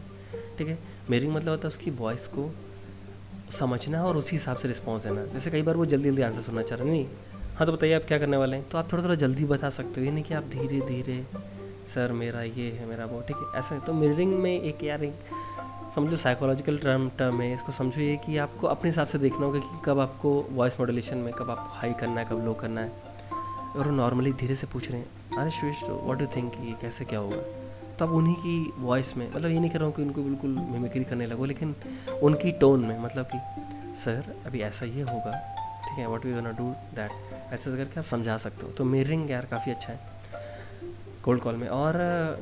ठीक 0.57 0.67
है? 0.67 0.77
मिररिंग 1.09 1.33
मतलब 1.33 1.49
होता 1.49 1.67
है 1.67 1.73
उसकी 1.75 1.91
वॉइस 1.99 2.27
को 2.27 2.49
समझना 3.51 4.03
और 4.05 4.17
उसी 4.17 4.35
हिसाब 4.35 4.57
से 4.57 4.67
रिस्पॉन्स 4.67 5.03
देना। 5.03 5.25
जैसे 5.25 5.51
कई 5.51 5.61
बार 5.61 5.75
वो 5.75 5.85
जल्दी 5.85 6.09
जल्दी 6.09 6.21
आंसर 6.21 6.41
सुनना 6.41 6.61
चाह 6.61 6.77
रहे 6.79 6.89
नहीं 6.89 7.05
हाँ 7.55 7.65
तो 7.67 7.73
बताइए 7.73 7.93
आप 7.93 8.03
क्या 8.07 8.17
करने 8.19 8.37
वाले 8.37 8.57
हैं? 8.57 8.67
तो 8.69 8.77
आप 8.77 8.91
थोड़ा 8.91 9.03
थोड़ा 9.03 9.15
जल्दी 9.15 9.45
बता 9.45 9.69
सकते 9.69 10.01
हो, 10.01 10.05
ये 10.05 10.11
नहीं 10.11 10.23
कि 10.23 10.33
आप 10.33 10.43
धीरे 10.51 10.79
धीरे 10.87 11.25
सर 11.93 12.11
मेरा 12.11 12.41
ये 12.41 12.69
है, 12.71 12.85
मेरा 12.85 13.05
वो, 13.05 13.21
ठीक 13.21 13.37
है? 13.37 13.59
ऐसा 13.59 13.75
है 13.75 13.81
तो 13.81 13.93
मिररिंग 13.93 14.33
में 14.33 14.61
एक 14.61 14.83
यार 14.83 15.03
एक, 15.03 15.15
समझो 15.95 16.17
साइकोलॉजिकल 16.17 16.77
टर्म 16.77 17.09
टर्म 17.17 17.41
है, 17.41 17.53
इसको 17.53 17.71
समझो 17.71 18.01
ये 18.01 18.15
कि 18.25 18.37
आपको 18.37 18.67
अपने 18.67 18.89
हिसाब 18.89 19.07
से 19.07 19.17
देखना 19.19 19.45
होगा 19.45 19.59
कि 19.59 19.81
कब 19.85 19.99
आपको 19.99 20.31
वॉइस 20.51 20.79
मॉड्यूलेशन 20.79 21.17
में, 21.17 21.31
कब 21.33 21.49
आपको 21.51 21.73
हाई 21.73 21.93
करना 21.93 22.21
है, 22.21 22.25
कब 22.25 22.45
लो 22.45 22.53
करना 22.53 22.81
है। 22.81 23.12
और 23.75 23.91
नॉर्मली 23.91 24.31
धीरे 24.33 24.55
से 24.55 24.67
पूछ 24.67 24.89
रहे 24.91 24.99
हैं, 24.99 25.37
अरे 25.37 25.49
श्रेष्ठ 25.51 25.89
व्हाट 25.89 26.17
डू 26.17 26.25
थिंक 26.35 26.53
ये 26.61 26.75
कैसे 26.81 27.05
क्या 27.05 27.19
होगा? 27.19 27.37
तो 27.99 28.05
अब 28.05 28.11
उन्हीं 28.11 28.35
की 28.35 28.73
वॉइस 28.77 29.15
में 29.17 29.29
मतलब 29.29 29.51
ये 29.51 29.59
नहीं 29.59 29.69
कर 29.69 29.79
रहा 29.79 29.87
हूँ 29.87 29.95
कि 29.95 30.01
उनको 30.01 30.23
बिल्कुल 30.23 30.49
मिमिक्री 30.71 31.03
करने 31.03 31.25
लगो, 31.25 31.45
लेकिन 31.45 31.75
उनकी 32.23 32.51
टोन 32.51 32.85
में 32.85 32.99
मतलब 32.99 33.27
कि, 33.33 33.39
सर, 33.99 34.33
अभी 34.45 34.61
ऐसा 34.61 34.85
ये 34.85 35.01
होगा, 35.01 35.31
ठीक 35.85 35.97
है 35.97 36.07
what 36.07 36.25
we 36.25 36.33
gonna 36.33 36.51
do 36.51 36.69
that 36.95 37.53
ऐसे 37.53 37.75
करके 37.77 37.99
आप 37.99 38.05
समझा 38.05 38.37
सकते 38.37 38.65
हो। 38.65 38.71
तो 38.71 38.85
मेरिंग 38.85 39.29
यार 39.31 39.45
काफ़ी 39.45 39.71
अच्छा 39.71 39.93
है 39.93 39.99
कोल्ड 41.23 41.41
कॉल 41.41 41.55
में। 41.55 41.67
और 41.67 41.93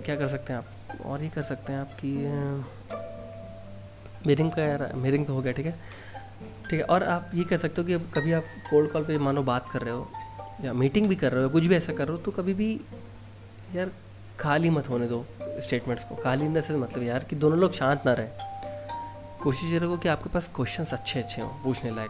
क्या 0.05 0.15
कर 0.15 0.27
सकते 0.27 0.53
हैं 0.53 0.59
आप? 0.59 1.05
और 1.05 1.23
ये 1.23 1.29
कर 1.29 1.43
सकते 1.43 1.73
हैं 1.73 1.79
आप 1.79 1.91
कि 2.03 2.11
मेरिंग 4.27 4.51
का 4.51 4.61
यार 4.61 4.91
मेरिंग 4.95 5.25
तो 5.25 5.33
हो 5.33 5.41
गया, 5.41 5.53
ठीक 5.53 5.65
है? 5.65 5.75
ठीक 6.69 6.79
है, 6.79 6.85
और 6.85 7.03
आप 7.03 7.31
ये 7.33 7.43
कह 7.43 7.57
सकते 7.57 7.81
हो 7.81 7.87
कि 7.87 7.99
कभी 8.13 8.33
आप 8.33 8.43
कोल्ड 8.69 8.91
कॉल 8.91 9.05
पे 9.05 9.17
मानो 9.17 9.43
बात 9.43 9.69
कर 9.69 9.81
रहे 9.81 9.93
हो 9.93 10.09
या 10.63 10.73
मीटिंग 10.73 11.07
भी 11.07 11.15
कर 11.15 11.31
रहे 11.31 11.43
हो 11.43 11.49
कुछ 11.49 11.65
भी 11.65 11.75
ऐसा 11.75 11.93
कर 11.93 12.07
रहे 12.07 12.17
हो 12.17 12.23
तो 12.23 12.31
कभी 12.31 12.53
भी 12.53 12.79
यार 13.75 13.91
खाली 14.39 14.69
मत 14.69 14.89
होने 14.89 15.07
दो 15.07 15.25
स्टेटमेंट्स 15.41 16.05
को। 16.05 16.15
खाली 16.15 16.45
इन 16.45 16.61
से 16.61 16.75
मतलब 16.77 17.03
यार 17.03 17.23
कि 17.23 17.35
दोनों 17.35 17.59
लोग 17.59 17.73
शांत 17.73 18.03
ना 18.05 18.13
रहें। 18.13 18.31
कोशिश 19.43 19.71
ये 19.73 19.77
रखो 19.77 19.97
कि 19.97 20.09
आपके 20.09 20.29
पास 20.29 20.49
क्वेश्चंस 20.55 20.93
अच्छे 20.93 21.19
अच्छे 21.19 21.41
हों, 21.41 21.49
पूछने 21.49 21.91
लायक। 21.91 22.09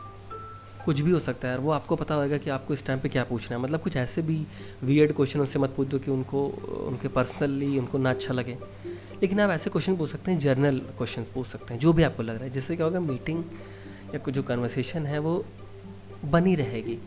कुछ 0.86 1.02
भी 1.02 1.12
हो 1.12 1.20
सकता 1.20 1.48
है 1.48 1.54
यार, 1.54 1.62
वो 1.62 1.72
आपको 1.72 1.96
पता 1.96 2.16
होगा 2.16 2.38
कि 2.38 2.50
आपको 2.50 2.74
इस 2.74 2.86
टाइम 2.86 3.00
पे 3.00 3.10
क्या 3.10 3.24
पूछना 3.24 3.58
है। 3.58 3.64
मतलब 3.64 3.80
कुछ 3.80 3.96
ऐसे 3.98 4.22
भी 4.22 4.46
वियर्ड 4.84 5.14
क्वेश्चन 5.16 5.40
उनसे 5.40 5.60
मत 5.60 5.74
पूछ 5.78 5.88
दो 5.88 6.00
कि 6.00 6.12
उनको, 6.12 6.46
उनके 6.88 7.08
पर्सनली 7.08 7.78
उनको 7.80 7.98
ना 7.98 8.10
अच्छा 8.10 8.34
लगे। 8.34 8.58
लेकिन 9.22 9.40
आप 9.40 9.50
ऐसे 9.50 9.70
क्वेश्चन 9.70 9.98
पूछ 9.98 10.10
सकते 10.10 10.32
हैं 10.32 10.40
जर्नल 10.40 10.80
क्वेश्चन 10.80 11.24
पूछ 11.24 11.48
सकते 11.48 11.74
हैं, 11.74 11.82
जो 11.82 11.94
भी 11.94 12.04
आपको 12.04 12.24
लग 12.24 12.36
रहा 12.36 12.44
है। 12.44 12.50
जिससे 12.50 12.76
क्या 12.76 12.86
होगा 12.86 13.00
मीटिंग 13.00 13.44
या 14.14 14.18
कुछ 14.18 14.34
जो 14.34 14.44
कन्वर्सेशन 14.44 15.06
है, 15.06 15.20
वो 15.20 15.46
बनी 16.26 16.56
रहेगी। 16.56 17.00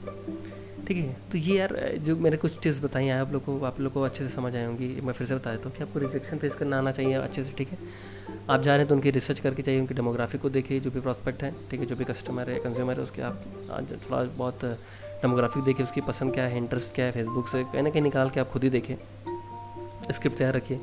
ठीक 0.88 0.96
है 0.96 1.16
तो 1.32 1.38
ये 1.38 1.56
यार, 1.58 1.76
जो 1.98 2.16
मैंने 2.16 2.36
कुछ 2.36 2.58
टिप्स 2.62 2.82
बताई 2.82 3.06
हैं, 3.06 3.20
आप 3.20 3.32
लोगों 3.32 3.58
को, 3.58 3.64
आप 3.66 3.80
लोग 3.80 3.92
को 3.92 4.02
अच्छे 4.02 4.26
से 4.26 4.34
समझ 4.34 4.54
आए 4.56 4.64
होंगी, 4.66 4.88
मैं 5.04 5.12
फिर 5.12 5.26
से 5.26 5.34
बता 5.34 5.50
देता 5.50 5.68
हूँ 5.68 5.76
कि 5.76 5.82
आपको 5.82 5.98
रिजेक्शन 5.98 6.38
फेस 6.38 6.54
करना 6.54 6.78
आना 6.78 6.90
चाहिए 6.92 7.14
अच्छे 7.14 7.44
से, 7.44 7.52
ठीक 7.52 7.68
है? 7.68 7.78
आप 8.50 8.62
जा 8.62 8.70
रहे 8.70 8.78
हैं 8.78 8.88
तो 8.88 8.94
उनकी 8.94 9.10
रिसर्च 9.10 9.40
करके 9.40 9.62
चाहिए 9.62 9.80
उनकी 9.80 9.94
डेमोग्राफी 9.94 10.38
को 10.38 10.50
देखिए, 10.50 10.80
जो 10.80 10.90
भी 10.90 11.00
प्रॉस्पेक्ट 11.00 11.42
है, 11.42 11.54
ठीक 11.70 11.80
है, 11.80 11.86
जो 11.86 11.96
भी 11.96 12.04
कस्टमर 12.04 12.50
है 12.50 12.58
कंज्यूमर 12.60 12.94
है, 12.94 13.02
उसके 13.02 13.22
आप 13.22 13.44
थोड़ा 14.10 14.22
बहुत 14.22 14.64
डेमोग्राफी 14.64 15.62
देखिए, 15.62 15.86
उसकी 15.86 16.00
पसंद 16.02 16.34
क्या 16.34 16.44
है 16.44 16.56
इंटरेस्ट 16.56 16.94
क्या 16.94 17.04
है 17.04 17.12
फेसबुक 17.12 17.48
से 17.48 17.62
कहीं 17.64 17.82
ना 17.82 17.90
कहीं 17.90 18.02
निकाल 18.02 18.30
के 18.30 18.40
आप 18.40 18.48
खुद 18.48 18.64
ही 18.64 18.70
देखें 18.70 18.94
स्क्रिप्ट 20.12 20.36
तैयार 20.38 20.54
रखिए। 20.54 20.76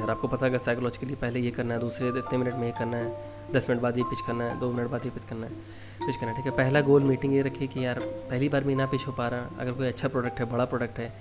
यार 0.00 0.10
आपको 0.10 0.28
पता 0.28 0.46
है 0.46 0.58
साइकोलॉजिकली 0.58 1.14
पहले 1.16 1.40
ये 1.40 1.50
करना 1.50 1.74
है, 1.74 1.80
दूसरे 1.80 2.08
इतने 2.08 2.38
मिनट 2.38 2.54
में 2.54 2.64
ये 2.64 2.72
करना 2.78 2.96
है 2.96 3.37
दस 3.52 3.68
मिनट 3.70 3.82
बाद 3.82 3.98
ये 3.98 4.04
पिच 4.04 4.20
करना 4.20 4.44
है, 4.44 4.58
दो 4.60 4.70
मिनट 4.72 4.90
बाद 4.90 5.04
ये 5.04 5.10
पिच 5.10 5.24
करना 5.24 5.46
है 5.46 5.52
पिच 6.06 6.16
करना 6.16 6.30
है, 6.30 6.36
ठीक 6.36 6.46
है? 6.46 6.56
पहला 6.56 6.80
गोल 6.80 7.02
मीटिंग 7.02 7.34
ये 7.34 7.42
रखिए 7.42 7.68
कि 7.68 7.84
यार, 7.84 7.98
पहली 8.30 8.48
बार 8.48 8.64
भी 8.64 8.74
ना 8.74 8.86
पिच 8.86 9.06
हो 9.06 9.12
पा 9.12 9.28
रहा, 9.28 9.48
अगर 9.60 9.72
कोई 9.72 9.86
अच्छा 9.86 10.08
प्रोडक्ट 10.08 10.40
है, 10.40 10.50
बड़ा 10.50 10.64
प्रोडक्ट 10.64 10.98
है, 10.98 11.12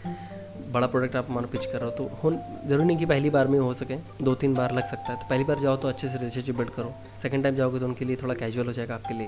बड़ा 0.72 0.88
प्रोडक्ट 0.88 1.16
आप 1.16 1.30
मानो 1.32 1.48
पिच 1.48 1.66
कर 1.66 1.80
रहे 1.80 1.90
हो 1.90 1.96
तो 1.98 2.10
हो, 2.24 2.32
ज़रूरी 2.68 2.86
नहीं 2.86 2.98
कि 2.98 3.06
पहली 3.06 3.30
बार 3.30 3.48
में 3.48 3.60
हो 3.60 3.74
सके, 3.74 3.96
दो 4.24 4.36
तीन 4.36 4.54
बार 4.56 4.76
लग 4.76 4.86
सकता 4.86 5.14
है 5.14 5.20
तो 5.20 5.28
पहली 5.30 5.44
बार 5.44 5.60
जाओ 5.60 5.76
तो 5.76 5.88
अच्छे 5.88 6.08
से 6.08 6.18
रिलेशनशिप 6.18 6.58
बिल्ड 6.58 6.70
करो 6.70 6.94
सेकंड 7.22 7.44
टाइम 7.44 7.56
जाओगे 7.56 7.80
तो 7.80 7.86
उनके 7.86 8.06
लिए 8.06 8.16
थोड़ा 8.16 8.34
कैजुअल 8.34 8.68
हो 8.68 8.74
जाएगा 8.74 8.96
आपके 8.96 9.14
लिए, 9.14 9.28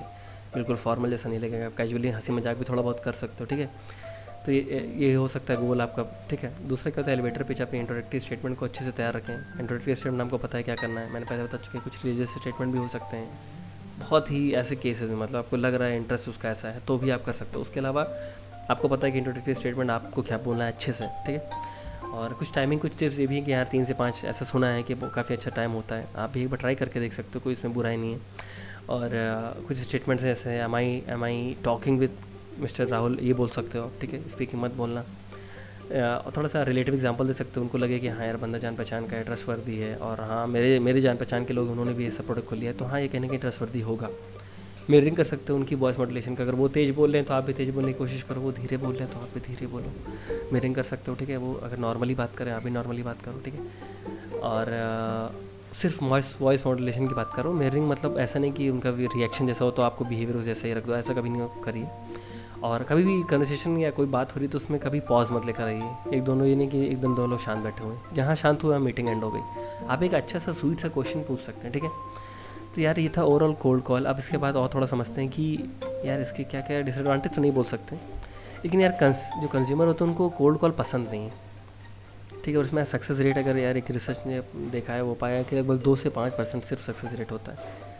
बिल्कुल 0.53 0.75
फॉर्मल 0.75 1.09
जैसा 1.09 1.29
नहीं 1.29 1.39
लगेगा, 1.39 1.65
आप 1.65 1.75
कैजुअली 1.77 2.09
हँसी 2.09 2.33
मज़ाक 2.33 2.57
भी 2.57 2.65
थोड़ा 2.69 2.81
बहुत 2.81 3.03
कर 3.05 3.13
सकते 3.13 3.43
हो, 3.43 3.45
ठीक 3.45 3.59
है? 3.59 3.69
तो 4.49 4.53
ये 4.53 4.79
ये 4.97 5.13
हो 5.13 5.27
सकता 5.27 5.53
है 5.53 5.59
गोल 5.62 5.81
आपका, 5.81 6.03
ठीक 6.29 6.39
है? 6.39 6.51
दूसरा 6.67 6.91
क्या 6.91 7.01
होता 7.01 7.12
है 7.12 7.17
एलिवेटर 7.17 7.43
पिच 7.43 7.62
अपनी 7.62 7.79
इंट्रोडक्टिव 7.79 8.19
स्टेटमेंट 8.19 8.57
को 8.57 8.65
अच्छे 8.65 8.85
से 8.85 8.91
तैयार 8.91 9.13
रखें। 9.13 9.33
इंट्रोडक्टिव 9.33 9.95
स्टेटमेंट 9.95 10.21
आपको 10.21 10.38
पता 10.38 10.57
है 10.57 10.63
क्या 10.63 10.75
करना 10.75 11.01
है। 11.01 11.12
मैंने 11.13 11.25
पहले 11.25 11.43
बता 11.43 11.57
चुके 11.57 11.77
हैं, 11.77 11.83
कुछ 11.83 12.05
रिलीजियस 12.05 12.29
स्टेटमेंट 12.29 12.71
भी 12.73 12.79
हो 12.79 12.88
सकते 12.88 13.17
हैं। 13.17 13.38
बहुत 13.99 14.31
ही 14.31 14.51
ऐसे 14.53 14.75
केसेस 14.75 15.09
में 15.09 15.17
मतलब 15.17 15.35
आपको 15.35 15.57
लग 15.57 15.73
रहा 15.73 15.88
है 15.88 15.97
इंटरेस्ट 15.97 16.29
उसका 16.29 16.49
ऐसा 16.49 16.69
है 16.69 16.79
तो 16.79 16.97
भी 16.97 17.09
आप 17.09 17.23
कर 17.23 17.33
सकते 17.33 17.55
हो। 17.55 17.62
उसके 17.62 17.79
अलावा, 17.79 18.07
आपको 18.69 18.88
पता 18.88 19.07
है 19.07 19.12
कि 19.12 19.17
इंट्रोडक्टिव 19.17 19.53
स्टेटमेंट 19.53 19.91
आपको 19.91 20.21
क्या 20.21 20.38
बोलना 20.38 20.63
है 20.63 20.71
अच्छे 20.71 20.93
से, 20.93 21.07
ठीक 21.25 21.35
है? 21.35 22.09
और 22.12 22.33
कुछ 22.33 22.53
टाइमिंग 22.53 22.81
कुछ 22.81 22.97
टिप्स 22.97 23.19
ये 23.19 23.27
भी 23.27 23.41
कि 23.41 23.51
यार 23.51 23.65
तीन 23.65 23.85
से 23.85 23.93
पाँच 23.93 24.23
ऐसा 24.25 24.45
सुना 24.45 24.67
है 24.67 24.83
कि 24.83 24.95
काफ़ी 24.95 25.35
अच्छा 25.35 25.51
टाइम 25.51 25.71
होता 25.71 25.95
है। 25.95 26.07
आप 26.15 26.29
भी 26.29 26.41
एक 26.41 26.49
बार 26.49 26.57
ट्राई 26.57 26.75
करके 26.75 26.99
देख 26.99 27.13
सकते 27.13 27.31
हो, 27.35 27.39
कोई 27.39 27.53
इसमें 27.53 27.73
बुराई 27.73 27.97
नहीं 27.97 28.13
है। 28.13 28.19
और, 28.89 29.09
कुछ 29.67 29.77
स्टेटमेंट्स 29.77 30.25
ऐसे 30.25 30.49
हैं 30.49 30.63
am 30.63 30.75
I 30.75 31.01
am 31.07 31.23
I 31.23 31.55
talking 31.63 31.99
with 31.99 32.17
mister 32.59 32.87
Rahul 32.87 33.17
ये 33.21 33.33
बोल 33.33 33.49
सकते 33.49 33.77
हो, 33.77 33.91
ठीक 34.01 34.13
है? 34.13 34.27
स्पीकिंग 34.29 34.61
मत 34.61 34.73
बोलना। 34.73 35.03
और 35.91 36.31
थोड़ा 36.37 36.47
सा 36.47 36.63
रिलेटिव 36.63 36.93
एग्जांपल 36.93 37.27
दे 37.27 37.33
सकते 37.33 37.53
हो, 37.55 37.61
उनको 37.61 37.77
लगे 37.77 37.99
कि 37.99 38.07
हाँ 38.07 38.25
यार, 38.25 38.37
बंदा 38.37 38.57
जान 38.57 38.75
पहचान 38.75 39.05
का 39.07 39.17
है 39.17 39.23
ट्रस्टवर्दी 39.23 39.77
है, 39.77 39.95
और 39.97 40.21
हाँ 40.21 40.45
मेरे 40.47 40.79
मेरे 40.79 41.01
जान 41.01 41.17
पहचान 41.17 41.45
के 41.45 41.53
लोग, 41.53 41.69
उन्होंने 41.71 41.93
भी 41.93 42.07
ऐसा 42.07 42.23
प्रोडक्ट 42.23 42.47
खोल 42.47 42.59
लिया 42.59 42.71
है 42.71 42.77
तो 42.77 42.85
हाँ 42.85 43.01
ये 43.01 43.07
कहने 43.07 43.27
की 43.27 43.37
ट्रस्टवर्दी 43.37 43.81
होगा। 43.81 44.09
मेरिंग 44.89 45.15
कर 45.15 45.23
सकते 45.23 45.53
हो 45.53 45.57
उनकी 45.59 45.75
वॉइस 45.75 45.99
मॉडुलेशन 45.99 46.35
का। 46.35 46.43
अगर 46.43 46.55
वो 46.55 46.67
तेज़ 46.67 46.91
बोल 46.93 47.11
रहे 47.11 47.17
हैं 47.17 47.27
तो 47.27 47.33
आप 47.33 47.43
भी 47.43 47.53
तेज़ 47.53 47.71
बोलने 47.71 47.91
की 47.93 47.97
कोशिश 47.97 48.21
करो। 48.23 48.41
वो 48.41 48.51
धीरे 48.51 48.77
बोल 48.77 48.93
रहे 48.93 49.03
हैं 49.03 49.13
तो 49.13 49.19
आप 49.19 49.29
भी 49.33 49.39
धीरे 49.39 49.67
बोलो। 49.67 49.91
मेरिंग 50.53 50.75
कर 50.75 50.83
सकते 50.83 51.11
हो, 51.11 51.17
ठीक 51.17 51.29
है? 51.29 51.37
वो 51.37 51.53
अगर 51.63 51.77
नॉर्मली 51.77 52.15
बात 52.15 52.35
करें, 52.35 52.51
आप 52.51 52.63
भी 52.63 52.69
नॉर्मली 52.69 53.03
बात 53.03 53.21
करो, 53.21 53.41
ठीक 53.45 53.53
है? 53.53 54.39
और 54.41 54.71
सिर्फ़ 55.73 56.03
वॉइस 56.03 56.35
वॉइस 56.41 56.65
मॉडुलेशन 56.65 57.07
की 57.07 57.15
बात 57.15 57.33
करो। 57.35 57.51
मेरिंग 57.53 57.87
मतलब 57.89 58.17
ऐसा 58.19 58.39
नहीं 58.39 58.51
कि 58.51 58.69
उनका 58.69 58.89
रिएक्शन 58.89 59.47
जैसा 59.47 59.65
हो 59.65 59.71
तो 59.71 59.81
आपको 59.81 60.05
बिहेवियर 60.05 60.41
जैसा 60.43 60.67
ही 60.67 60.73
रख 60.73 60.85
दो। 60.85 60.95
ऐसा 60.95 61.13
कभी 61.13 61.29
नहीं 61.29 61.47
करिए। 61.63 61.87
और 62.63 62.83
कभी 62.83 63.03
भी 63.03 63.21
कन्वर्सेशन 63.23 63.77
या 63.77 63.89
कोई 63.91 64.05
बात 64.07 64.35
हो 64.35 64.39
रही 64.39 64.47
तो 64.47 64.57
उसमें 64.57 64.79
कभी 64.79 64.99
पॉज 64.99 65.31
मत 65.31 65.45
लेकर 65.45 65.63
आइए। 65.63 66.17
एक 66.17 66.23
दोनों 66.23 66.47
ये 66.47 66.55
नहीं 66.55 66.67
कि 66.69 66.85
एकदम 66.85 67.15
दोनों 67.15 67.29
लोग 67.29 67.39
शांत 67.39 67.63
बैठे 67.63 67.83
हुए 67.83 67.95
जहाँ 68.13 68.35
शांत 68.35 68.63
हुआ 68.63 68.77
मीटिंग 68.77 69.09
एंड 69.09 69.23
हो 69.23 69.31
गई। 69.31 69.85
आप 69.87 70.03
एक 70.03 70.13
अच्छा 70.13 70.39
सा 70.39 70.51
स्वीट 70.51 70.79
सा 70.79 70.87
क्वेश्चन 70.87 71.21
पूछ 71.21 71.39
सकते 71.39 71.63
हैं, 71.63 71.71
ठीक 71.73 71.83
है? 71.83 71.89
तो 72.75 72.81
यार, 72.81 72.99
ये 72.99 73.09
था 73.17 73.23
ओवरऑल 73.23 73.53
कोल्ड 73.53 73.83
कॉल 73.83 74.05
अब 74.05 74.17
इसके 74.19 74.37
बाद 74.37 74.55
और 74.55 74.69
थोड़ा 74.73 74.87
समझते 74.87 75.21
हैं 75.21 75.29
कि 75.29 75.69
यार, 76.05 76.21
इसके 76.21 76.43
क्या 76.43 76.61
क्या 76.61 76.81
डिसएडवांटेज 76.81 77.35
तो 77.35 77.41
नहीं 77.41 77.51
बोल 77.51 77.63
सकते। 77.63 77.95
लेकिन 77.95 78.81
यार 78.81 78.91
कंस 78.91 79.29
जो 79.41 79.47
कंज्यूमर 79.47 79.87
होते 79.87 80.03
हैं, 80.03 80.11
उनको 80.11 80.29
कोल्ड 80.29 80.57
कॉल 80.57 80.71
पसंद 80.71 81.09
नहीं 81.09 81.23
है। 81.23 81.33
ठीक 82.43 82.53
है, 82.53 82.57
और 82.57 82.65
इसमें 82.65 82.83
सक्सेस 82.85 83.19
रेट 83.19 83.37
अगर 83.37 83.57
यार 83.57 83.77
एक 83.77 83.91
रिसर्च 83.91 84.23
ने 84.27 84.41
देखा 84.71 84.93
है, 84.93 85.01
वो 85.01 85.13
पाया 85.13 85.43
कि 85.43 85.55
लगभग 85.55 85.81
दो 85.81 85.95
से 85.95 86.09
पाँच 86.09 86.33
परसेंट 86.33 86.63
सिर्फ़ 86.63 86.83
सक्सेस 86.83 87.13
रेट 87.13 87.31
होता 87.31 87.51
है। 87.51 87.57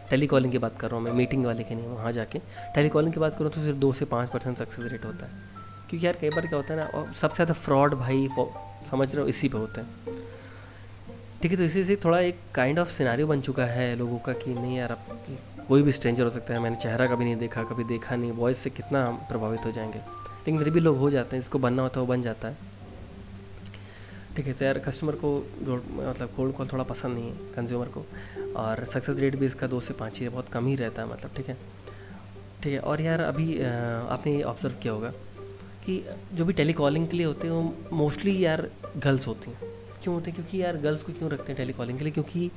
टेली 0.10 0.28
कॉलिंग 0.28 0.52
की 0.52 0.58
बात 0.58 0.80
कर 0.80 0.88
रहा 0.88 0.98
हूँ 0.98 1.06
मैं, 1.06 1.12
मीटिंग 1.12 1.46
वाले 1.46 1.64
की 1.64 1.76
नहीं, 1.76 1.88
वहाँ 1.88 2.12
जाके। 2.12 2.40
टेली 2.76 2.90
कॉलिंग 2.90 3.14
की 3.14 3.20
बात 3.20 3.36
करूँ 3.36 3.52
तो 3.52 3.62
सिर्फ़ 3.62 3.78
दो 3.78 3.92
से 3.92 4.06
पाँच 4.06 4.30
परसेंट 4.30 4.58
सक्सेस 4.58 4.92
रेट 4.92 5.06
होता 5.06 5.26
है। 5.26 5.32
क्योंकि 5.90 6.06
यार 6.08 6.18
कई 6.22 6.30
बार 6.30 6.48
क्या 6.48 6.58
होता 6.58 6.74
है 6.74 6.80
ना, 6.80 6.86
और 6.86 7.14
सबसे 7.14 7.36
ज़्यादा 7.36 7.54
फ्रॉड 7.54 7.94
भाई 7.96 8.28
समझ 8.92 9.14
रहे 9.16 9.22
हो, 9.24 9.28
इसी 9.28 9.50
पे 9.50 9.58
होता 9.58 9.82
है। 9.82 10.18
ठीक 11.42 11.52
है 11.52 11.58
तो 11.58 11.64
इसी 11.64 11.84
से 11.84 11.96
थोड़ा 11.96 12.20
एक 12.20 12.40
काइंड 12.56 12.80
ऑफ़ 12.80 12.90
सिनारियो 12.90 13.28
बन 13.28 13.42
चुका 13.42 13.66
है 13.66 13.96
लोगों 13.96 14.18
का 14.18 14.34
कि 14.34 14.54
नहीं 14.54 14.78
यार, 14.78 14.92
अब 14.92 15.66
कोई 15.68 15.82
भी 15.82 15.92
स्ट्रेंजर 15.92 16.24
हो 16.24 16.30
सकता 16.30 16.54
है, 16.54 16.60
मैंने 16.60 16.76
चेहरा 16.76 17.08
कभी 17.08 17.26
नहीं 17.26 17.36
देखा, 17.36 17.64
कभी 17.64 17.84
देखा 17.84 18.16
नहीं 18.16 18.32
वॉइस 18.32 18.58
से 18.58 18.70
कितना 18.70 19.10
प्रभावित 19.30 19.66
हो 19.66 19.72
जाएँगे। 19.72 20.00
लेकिन 20.00 20.60
फिर 20.60 20.70
भी 20.70 20.80
लोग 20.80 20.98
हो 20.98 21.10
जाते 21.10 21.36
हैं 21.36 21.42
जिसको 21.42 21.60
बनना 21.60 21.82
होता 21.82 22.00
है, 22.00 22.06
वो 22.06 22.14
बन 22.14 22.22
जाता 22.22 22.48
है। 22.48 22.69
ठीक 24.40 24.48
है 24.48 24.54
तो 24.54 24.64
यार 24.66 24.78
कस्टमर 24.80 25.16
को 25.16 25.30
मतलब 25.62 26.30
कोल्ड 26.36 26.54
कॉल 26.56 26.68
थोड़ा 26.68 26.84
पसंद 26.84 27.14
नहीं 27.14 27.30
है 27.30 27.38
कंज्यूमर 27.54 27.88
को। 27.88 28.04
और 28.56 28.84
सक्सेस 28.86 29.18
रेट 29.20 29.36
भी 29.36 29.46
इसका 29.46 29.68
दो 29.68 29.80
से 29.80 29.94
पाँच 29.94 30.20
ही 30.20 30.26
है, 30.26 30.30
बहुत 30.32 30.50
कम 30.50 30.68
ही 30.68 30.76
रहता 30.76 31.02
है 31.02 31.10
मतलब 31.10 31.32
ठीक 31.38 31.48
है। 31.48 31.56
ठीक 32.64 32.74
है, 32.74 32.80
और 32.80 33.02
यार 33.02 33.22
अभी 33.22 33.62
आपने 33.62 34.42
ऑब्ज़र्व 34.42 34.76
किया 34.82 34.94
होगा 34.94 35.10
कि 35.86 36.04
जो 36.34 36.46
भी 36.46 36.54
टेली 36.54 36.74
कॉलिंग 36.74 37.08
के 37.08 37.18
लिए 37.18 37.26
होते 37.26 37.48
हैं, 37.48 37.54
वो 37.54 37.98
मोस्टली 37.98 38.38
यार 38.46 38.68
गर्ल्स 38.98 39.28
होती 39.28 39.52
हैं। 39.52 39.60
क्यों 40.04 40.14
होते 40.16 40.32
हैं? 40.32 40.36
क्योंकि 40.36 40.62
यार 40.62 40.78
गर्ल्स 40.78 41.04
को 41.04 41.14
क्यों 41.14 41.32
रखते 41.32 41.52
हैं 41.52 41.58
टेली 41.58 41.74
कॉलिंग 41.74 41.98
के 41.98 42.04
लिए? 42.04 42.14
क्योंकि 42.14 42.50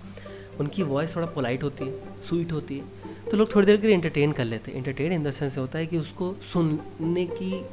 उनकी 0.60 0.82
वॉइस 0.82 1.16
थोड़ा 1.16 1.26
पोलाइट 1.28 1.62
होती 1.62 1.84
है 1.84 2.20
स्वीट 2.28 2.52
होती 2.52 2.78
है। 2.78 2.84
तो 3.30 3.36
लोग 3.36 3.54
थोड़ी 3.54 3.66
देर 3.66 3.76
के 3.76 3.86
लिए 3.86 3.96
इंटरटेन 3.96 4.32
कर 4.32 4.44
लेते 4.44 4.70
हैं। 4.70 4.78
इंटरटेन 4.78 5.12
इन 5.12 5.22
द 5.22 5.30
सेंस 5.30 5.58
होता 5.58 5.78
है 5.78 5.86
कि 5.86 5.98
उसको 5.98 6.34
सुनने 6.52 7.26
की, 7.32 7.64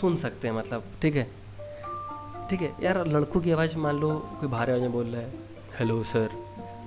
सुन 0.00 0.16
सकते 0.16 0.48
हैं 0.48 0.54
मतलब 0.54 0.84
ठीक 1.02 1.16
है। 1.16 1.26
ठीक 2.52 2.62
है। 2.62 2.72
यार 2.82 2.98
लड़कों 3.08 3.40
की 3.40 3.50
आवाज़ 3.50 3.76
मान 3.82 3.98
लो 3.98 4.08
कोई 4.40 4.48
भारी 4.50 4.72
आवाज़ 4.72 4.82
में 4.82 4.92
बोल 4.92 5.06
रहा 5.06 5.20
है। 5.20 5.30
हेलो 5.78 6.02
सर 6.04 6.30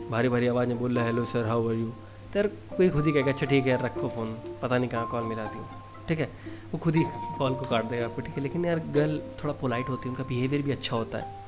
भारी 0.09 0.29
भारी 0.29 0.47
आवाज़ 0.47 0.67
में 0.69 0.79
बोल 0.79 0.95
रहा 0.95 1.03
है 1.03 1.09
hello 1.11 1.23
sir 1.25 1.45
how 1.47 1.69
are 1.69 1.75
you 1.75 1.87
तो 2.33 2.39
यार 2.39 2.47
कोई 2.77 2.89
खुद 2.89 3.05
ही 3.05 3.11
कहेगा 3.11 3.31
अच्छा 3.31 3.45
ठीक 3.45 3.63
है 3.63 3.69
यार 3.69 3.83
रखो 3.85 4.09
फ़ोन 4.15 4.35
पता 4.61 4.77
नहीं 4.77 4.89
कहाँ 4.89 5.07
कॉल 5.11 5.23
मिला 5.23 5.43
दी 5.45 5.59
ठीक 6.07 6.19
है? 6.19 6.29
वो 6.71 6.79
खुद 6.79 6.95
ही 6.95 7.03
कॉल 7.39 7.53
को 7.53 7.65
काट 7.65 7.85
देगा 7.89 8.05
आपको 8.05 8.21
ठीक 8.21 8.35
है? 8.37 8.43
लेकिन 8.43 8.65
यार 8.65 8.79
गर्ल 8.95 9.19
थोड़ा 9.43 9.53
पोलाइट 9.61 9.89
होती 9.89 10.09
है 10.09 10.15
उनका 10.15 10.27
बिहेवियर 10.29 10.61
भी 10.61 10.71
अच्छा 10.71 10.95
होता 10.95 11.17
है। 11.17 11.43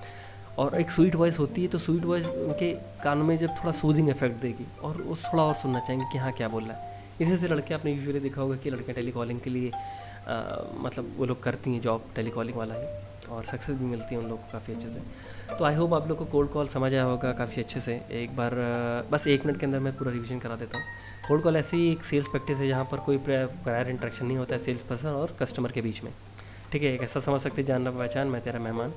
और 0.57 0.79
एक 0.81 0.91
स्वीट 0.91 1.15
वॉइस 1.15 1.39
होती 1.39 1.61
है 1.61 1.67
तो 1.67 1.79
स्वीट 1.79 2.05
वॉइस 2.05 2.25
उनके 2.25 2.71
कान 3.03 3.17
में 3.27 3.37
जब 3.37 3.55
थोड़ा 3.59 3.71
सूदिंग 3.81 4.09
इफ़ेक्ट 4.09 4.41
देगी 4.41 4.65
और 4.83 5.01
वो 5.01 5.15
थोड़ा 5.25 5.43
और 5.43 5.53
सुनना 5.55 5.79
चाहेंगे 5.79 6.05
कि 6.11 6.17
हाँ 6.17 6.31
क्या 6.31 6.47
बोल 6.47 6.63
रहा 6.63 6.77
है। 6.77 7.05
इसी 7.21 7.37
से 7.37 7.47
लड़के 7.47 7.73
आपने 7.73 7.93
यूजुअली 7.93 8.19
देखा 8.19 8.41
होगा 8.41 8.55
कि 8.55 8.69
लड़कियाँ 8.69 8.95
टेली 8.95 9.11
कॉलिंग 9.11 9.39
के 9.39 9.49
लिए 9.49 9.71
आ, 9.71 10.35
मतलब 10.79 11.13
वो 11.17 11.25
लोग 11.25 11.43
करती 11.43 11.73
हैं 11.73 11.81
जॉब 11.81 12.09
टेली 12.15 12.31
कॉलिंग 12.31 12.57
वाला 12.57 12.75
ही। 12.75 13.05
और 13.29 13.43
सक्सेस 13.45 13.77
भी 13.77 13.85
मिलती 13.85 14.15
है 14.15 14.21
उन 14.21 14.27
लोग 14.29 14.41
को 14.41 14.51
काफ़ी 14.51 14.73
अच्छे 14.73 14.89
से। 14.89 15.55
तो 15.57 15.65
आई 15.65 15.75
होप 15.75 15.93
आप 15.93 16.07
लोग 16.07 16.17
को 16.17 16.25
कोल्ड 16.25 16.49
कॉल 16.51 16.67
समझ 16.67 16.93
आया 16.93 17.03
होगा 17.03 17.31
काफ़ी 17.33 17.61
अच्छे 17.61 17.79
से। 17.79 18.01
एक 18.11 18.35
बार, 18.35 18.55
बस 19.11 19.27
एक 19.27 19.45
मिनट 19.45 19.59
के 19.59 19.65
अंदर 19.65 19.79
मैं 19.79 19.95
पूरा 19.97 20.11
रिविजन 20.11 20.39
करा 20.39 20.55
देता 20.55 20.77
हूँ। 20.77 20.85
कोल्ड 21.27 21.43
कॉल 21.43 21.57
ऐसी 21.57 21.91
एक 21.91 22.03
सेल्स 22.03 22.27
प्रैक्टिस 22.27 22.57
है 22.57 22.67
जहाँ 22.67 22.85
पर 22.91 22.97
कोई 22.99 23.17
प्रायर 23.27 23.89
इंट्रैक्शन 23.89 24.25
नहीं 24.25 24.37
होता 24.37 24.55
है 24.55 24.63
सेल्स 24.63 24.83
पर्सन 24.83 25.09
और 25.09 25.35
कस्टमर 25.39 25.71
के 25.71 25.81
बीच 25.81 26.03
में। 26.03 26.11
ठीक 26.71 26.83
है, 26.83 26.93
एक 26.93 27.01
ऐसा 27.01 27.19
समझ 27.19 27.41
सकते 27.41 27.63
जानना 27.63 27.91
पहचान, 27.91 28.27
मैं 28.27 28.41
तेरा 28.41 28.59
मेहमान। 28.59 28.93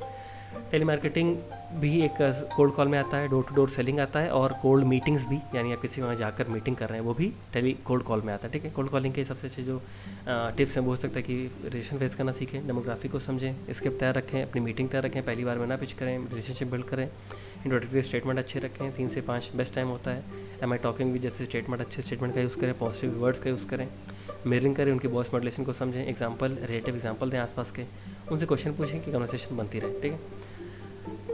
टेलीमार्केटिंग 0.71 1.37
भी 1.73 1.91
एक 2.03 2.13
कोल्ड 2.55 2.73
कॉल 2.75 2.89
में 2.89 2.99
आता 2.99 3.17
है 3.17 3.29
डोर 3.29 3.45
टू 3.49 3.55
डोर 3.55 3.69
सेलिंग 3.71 3.99
आता 4.01 4.21
है 4.21 4.31
और 4.33 4.53
कोल्ड 4.63 4.85
मीटिंग्स 4.87 5.27
भी, 5.27 5.37
यानी 5.55 5.73
आप 5.73 5.81
किसी 5.81 6.03
वहाँ 6.03 6.15
जाकर 6.17 6.49
मीटिंग 6.49 6.77
कर 6.77 6.89
रहे 6.89 6.99
हैं, 6.99 7.05
वो 7.07 7.15
भी 7.15 7.33
टेली 7.53 7.73
कोल्ड 7.85 8.03
कॉल 8.05 8.23
में 8.23 8.33
आता 8.35 8.47
है, 8.47 8.53
ठीक 8.53 8.65
है? 8.65 8.71
कोल्ड 8.71 8.91
कॉलिंग 8.91 9.15
के 9.15 9.25
सबसे 9.25 9.47
अच्छे 9.47 9.63
जो 9.63 9.81
टिप्स 10.29 10.77
हैं, 10.77 10.85
वो 10.85 10.91
हो 10.91 10.97
सकता 10.97 11.19
है 11.19 11.23
कि 11.23 11.35
रिलेशन 11.65 11.99
फेस 11.99 12.15
करना 12.15 12.33
सीखें 12.33 12.67
डेमोग्राफी 12.67 13.09
को 13.09 13.19
समझें 13.19 13.73
स्क्रिप्ट 13.73 13.99
तैयार 13.99 14.15
रखें, 14.15 14.43
अपनी 14.43 14.61
मीटिंग 14.61 14.89
तैयार 14.89 15.05
रखें, 15.05 15.23
पहली 15.23 15.45
बार 15.45 15.59
में 15.59 15.67
ना 15.67 15.77
पिच 15.77 15.93
करें 15.93 16.17
रिलेशनशिप 16.19 16.71
बिल्ड 16.71 16.85
करें 16.85 17.05
इंट्रोडक्टरी 17.05 18.03
स्टेटमेंट 18.03 18.39
अच्छे 18.39 18.59
रखें, 18.61 18.93
तीन 18.93 19.09
से 19.09 19.21
पाँच 19.21 19.51
बेस्ट 19.57 19.75
टाइम 19.75 19.89
होता 19.89 20.11
है 20.11 20.25
एम 20.63 20.73
आई 20.73 20.79
टॉकिंग 20.79 21.13
भी 21.13 21.19
जैसे 21.19 21.45
स्टेटमेंट 21.45 21.81
अच्छे 21.81 22.03
स्टेटमेंट 22.03 22.35
का 22.35 22.41
यूज़ 22.41 22.59
करें 22.59 22.77
पॉजिटिव 22.79 23.19
वर्ड्स 23.23 23.41
का 23.41 23.51
यूज़ 23.51 23.67
करें 23.69 23.89
मेरिंग 24.47 24.77
करें, 24.77 24.93
उनकी 24.93 25.09
बॉस 25.09 25.31
मॉडलेशन 25.35 25.65
को 25.65 25.73
समझें 25.73 26.05
एग्ज़ाम्पल 26.07 26.59
रिलेटिव 26.61 26.95
एग्ज़ाम्पल 26.95 27.31
दें 27.31 27.39
आसपास 27.39 27.73
के, 27.73 27.85
उनसे 28.33 28.47
क्वेश्चन 28.47 28.73
पूछें 28.75 29.01
कि 29.03 29.13
कन्वर्सेशन 29.13 29.57
बनती 29.57 29.79
रहे, 29.79 30.01
ठीक 30.01 30.13
है? 30.13 30.40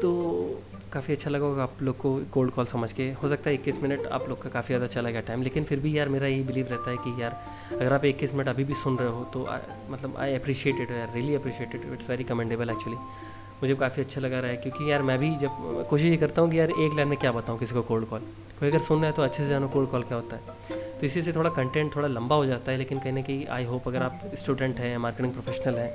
तो 0.06 0.62
काफ़ी 0.92 1.14
अच्छा 1.14 1.30
लगा 1.30 1.46
होगा 1.46 1.62
आप 1.62 1.82
लोग 1.82 1.96
को 1.98 2.10
कोल्ड 2.32 2.50
कॉल 2.52 2.64
समझ 2.66 2.92
के। 2.92 3.04
हो 3.22 3.28
सकता 3.28 3.50
है 3.50 3.54
इक्कीस 3.54 3.82
मिनट 3.82 4.06
आप 4.06 4.28
लोग 4.28 4.42
का 4.42 4.50
काफ़ी 4.50 4.66
ज़्यादा 4.66 4.86
चला 4.86 5.10
गया 5.10 5.20
टाइम 5.20 5.42
लेकिन 5.42 5.64
फिर 5.64 5.80
भी 5.80 5.96
यार 5.98 6.08
मेरा 6.08 6.26
यही 6.26 6.42
बिलीव 6.42 6.66
रहता 6.70 6.90
है 6.90 6.96
कि 6.96 7.22
यार 7.22 7.40
अगर 7.72 7.92
आप 7.92 8.04
इक्कीस 8.04 8.34
मिनट 8.34 8.48
अभी 8.48 8.64
भी 8.64 8.74
सुन 8.74 8.98
रहे 8.98 9.08
हो 9.08 9.24
तो 9.24 9.44
आ, 9.44 9.58
मतलब 9.90 10.16
आई 10.16 10.34
अप्रिशिएट 10.34 10.80
इट 10.80 10.90
यार 10.90 11.12
really 11.14 11.34
appreciate 11.34 11.74
it 11.74 11.92
it's 11.92 12.10
very 12.10 12.24
commendable 12.24 12.70
actually 12.70 12.98
मुझे 13.62 13.74
काफ़ी 13.74 14.02
अच्छा 14.02 14.20
लगा 14.20 14.40
रहा 14.40 14.50
है 14.50 14.56
क्योंकि 14.56 14.90
यार 14.90 15.02
मैं 15.02 15.18
भी 15.18 15.34
जब 15.36 15.86
कोशिश 15.90 16.06
ये 16.06 16.16
करता 16.16 16.42
हूँ 16.42 16.50
कि 16.50 16.58
यार 16.60 16.70
एक 16.70 16.94
लाइन 16.96 17.08
में 17.08 17.18
क्या 17.18 17.32
बताऊँ 17.32 17.58
किसी 17.58 17.74
को 17.74 17.82
कोल्ड 17.82 18.06
कॉल 18.06 18.20
कोई 18.58 18.68
अगर 18.68 18.78
सुन 18.80 18.98
रहा 18.98 19.06
है 19.06 19.12
तो 19.12 19.22
अच्छे 19.22 19.42
से 19.42 19.48
जानो 19.48 19.68
कोल्ड 19.68 19.90
कॉल 19.90 20.02
क्या 20.02 20.16
होता 20.18 20.36
है। 20.36 20.78
तो 21.00 21.06
इसी 21.06 21.22
से 21.22 21.32
थोड़ा 21.32 21.50
कंटेंट 21.50 21.94
थोड़ा 21.96 22.08
लंबा 22.08 22.36
हो 22.36 22.46
जाता 22.46 22.72
है 22.72 22.78
लेकिन 22.78 22.98
कहीं 22.98 23.12
ना 23.12 23.22
कहीं 23.22 23.46
आई 23.46 23.64
होप 23.64 23.88
अगर 23.88 24.02
आप 24.02 24.30
स्टूडेंट 24.34 24.78
हैं 24.80 24.96
मार्केटिंग 24.98 25.32
प्रोफेशनल 25.32 25.74
हैं 25.74 25.90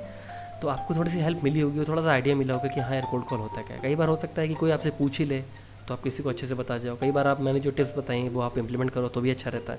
तो 0.62 0.68
आपको 0.68 0.94
थोड़ी 0.94 1.10
सी 1.10 1.20
हेल्प 1.20 1.44
मिली 1.44 1.60
होगी 1.60 1.78
और 1.78 1.88
थोड़ा 1.88 2.02
सा 2.02 2.10
आइडिया 2.10 2.34
मिला 2.36 2.54
होगा 2.54 2.68
कि 2.68 2.80
हाँ 2.80 2.94
यार 2.94 3.06
कोल्ड 3.10 3.24
कॉल 3.24 3.38
होता 3.38 3.60
है 3.60 3.66
क्या? 3.66 3.76
कई 3.82 3.94
बार 3.94 4.08
हो 4.08 4.16
सकता 4.16 4.42
है 4.42 4.48
कि 4.48 4.54
कोई 4.54 4.70
आपसे 4.70 4.90
पूछ 4.90 5.18
ही 5.18 5.24
ले 5.24 5.40
तो 5.88 5.94
आप 5.94 6.02
किसी 6.02 6.22
को 6.22 6.28
अच्छे 6.28 6.46
से 6.46 6.54
बता 6.54 6.76
जाओ। 6.78 6.96
कई 6.96 7.10
बार 7.10 7.26
आप 7.26 7.40
मैंने 7.40 7.60
जो 7.60 7.70
टिप्स 7.70 7.96
बताई 7.96 8.28
वो 8.28 8.40
आप 8.40 8.58
इंप्लीमेंट 8.58 8.90
करो 8.90 9.08
तो 9.08 9.20
भी 9.20 9.30
अच्छा 9.30 9.50
रहता 9.50 9.72
है। 9.72 9.78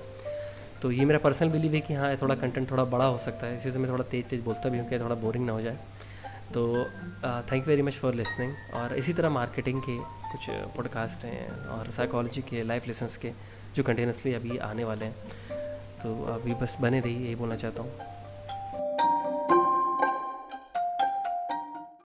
तो 0.82 0.90
ये 0.92 1.04
मेरा 1.04 1.18
पर्सनल 1.18 1.48
बिलीव 1.48 1.74
है 1.74 1.80
कि 1.80 1.94
हाँ 1.94 2.16
थोड़ा 2.22 2.34
कंटेंट 2.34 2.70
थोड़ा 2.70 2.84
बड़ा 2.84 3.04
हो 3.04 3.18
सकता 3.18 3.46
है। 3.46 3.56
इसी 3.56 3.72
से 3.72 3.78
मैं 3.78 3.90
थोड़ा 3.90 4.04
तेज़ 4.04 4.26
तेज़ 4.26 4.42
बोलता 4.42 4.68
भी 4.68 4.78
हूँ 4.78 4.88
कि 4.88 4.98
थोड़ा 4.98 5.14
बोरिंग 5.14 5.46
ना 5.46 5.52
हो 5.52 5.60
जाए। 5.60 5.78
तो 6.54 6.84
thank 7.24 7.54
you 7.54 7.64
very 7.64 7.82
much 7.82 7.98
for 7.98 8.14
listening 8.14 8.54
और 8.74 8.94
इसी 8.94 9.12
तरह 9.12 9.30
मार्केटिंग 9.30 9.80
के 9.82 9.98
कुछ 10.32 10.50
पॉडकास्ट 10.76 11.24
हैं 11.24 11.66
और 11.68 11.90
साइकोलॉजी 11.90 12.42
के 12.42 12.62
लाइफ 12.62 12.86
लेसन्स 12.86 13.16
के 13.16 13.32
जो 13.76 13.82
कंटिन्यूसली 13.82 14.34
अभी 14.34 14.58
आने 14.58 14.84
वाले 14.84 15.04
हैं। 15.04 15.14
तो 16.02 16.24
अभी 16.24 16.54
बस 16.54 16.76
बने 16.80 17.00
रही 17.00 17.24
यही 17.24 17.34
बोलना 17.34 17.54
चाहता 17.54 17.82
हूँ। 17.82 18.13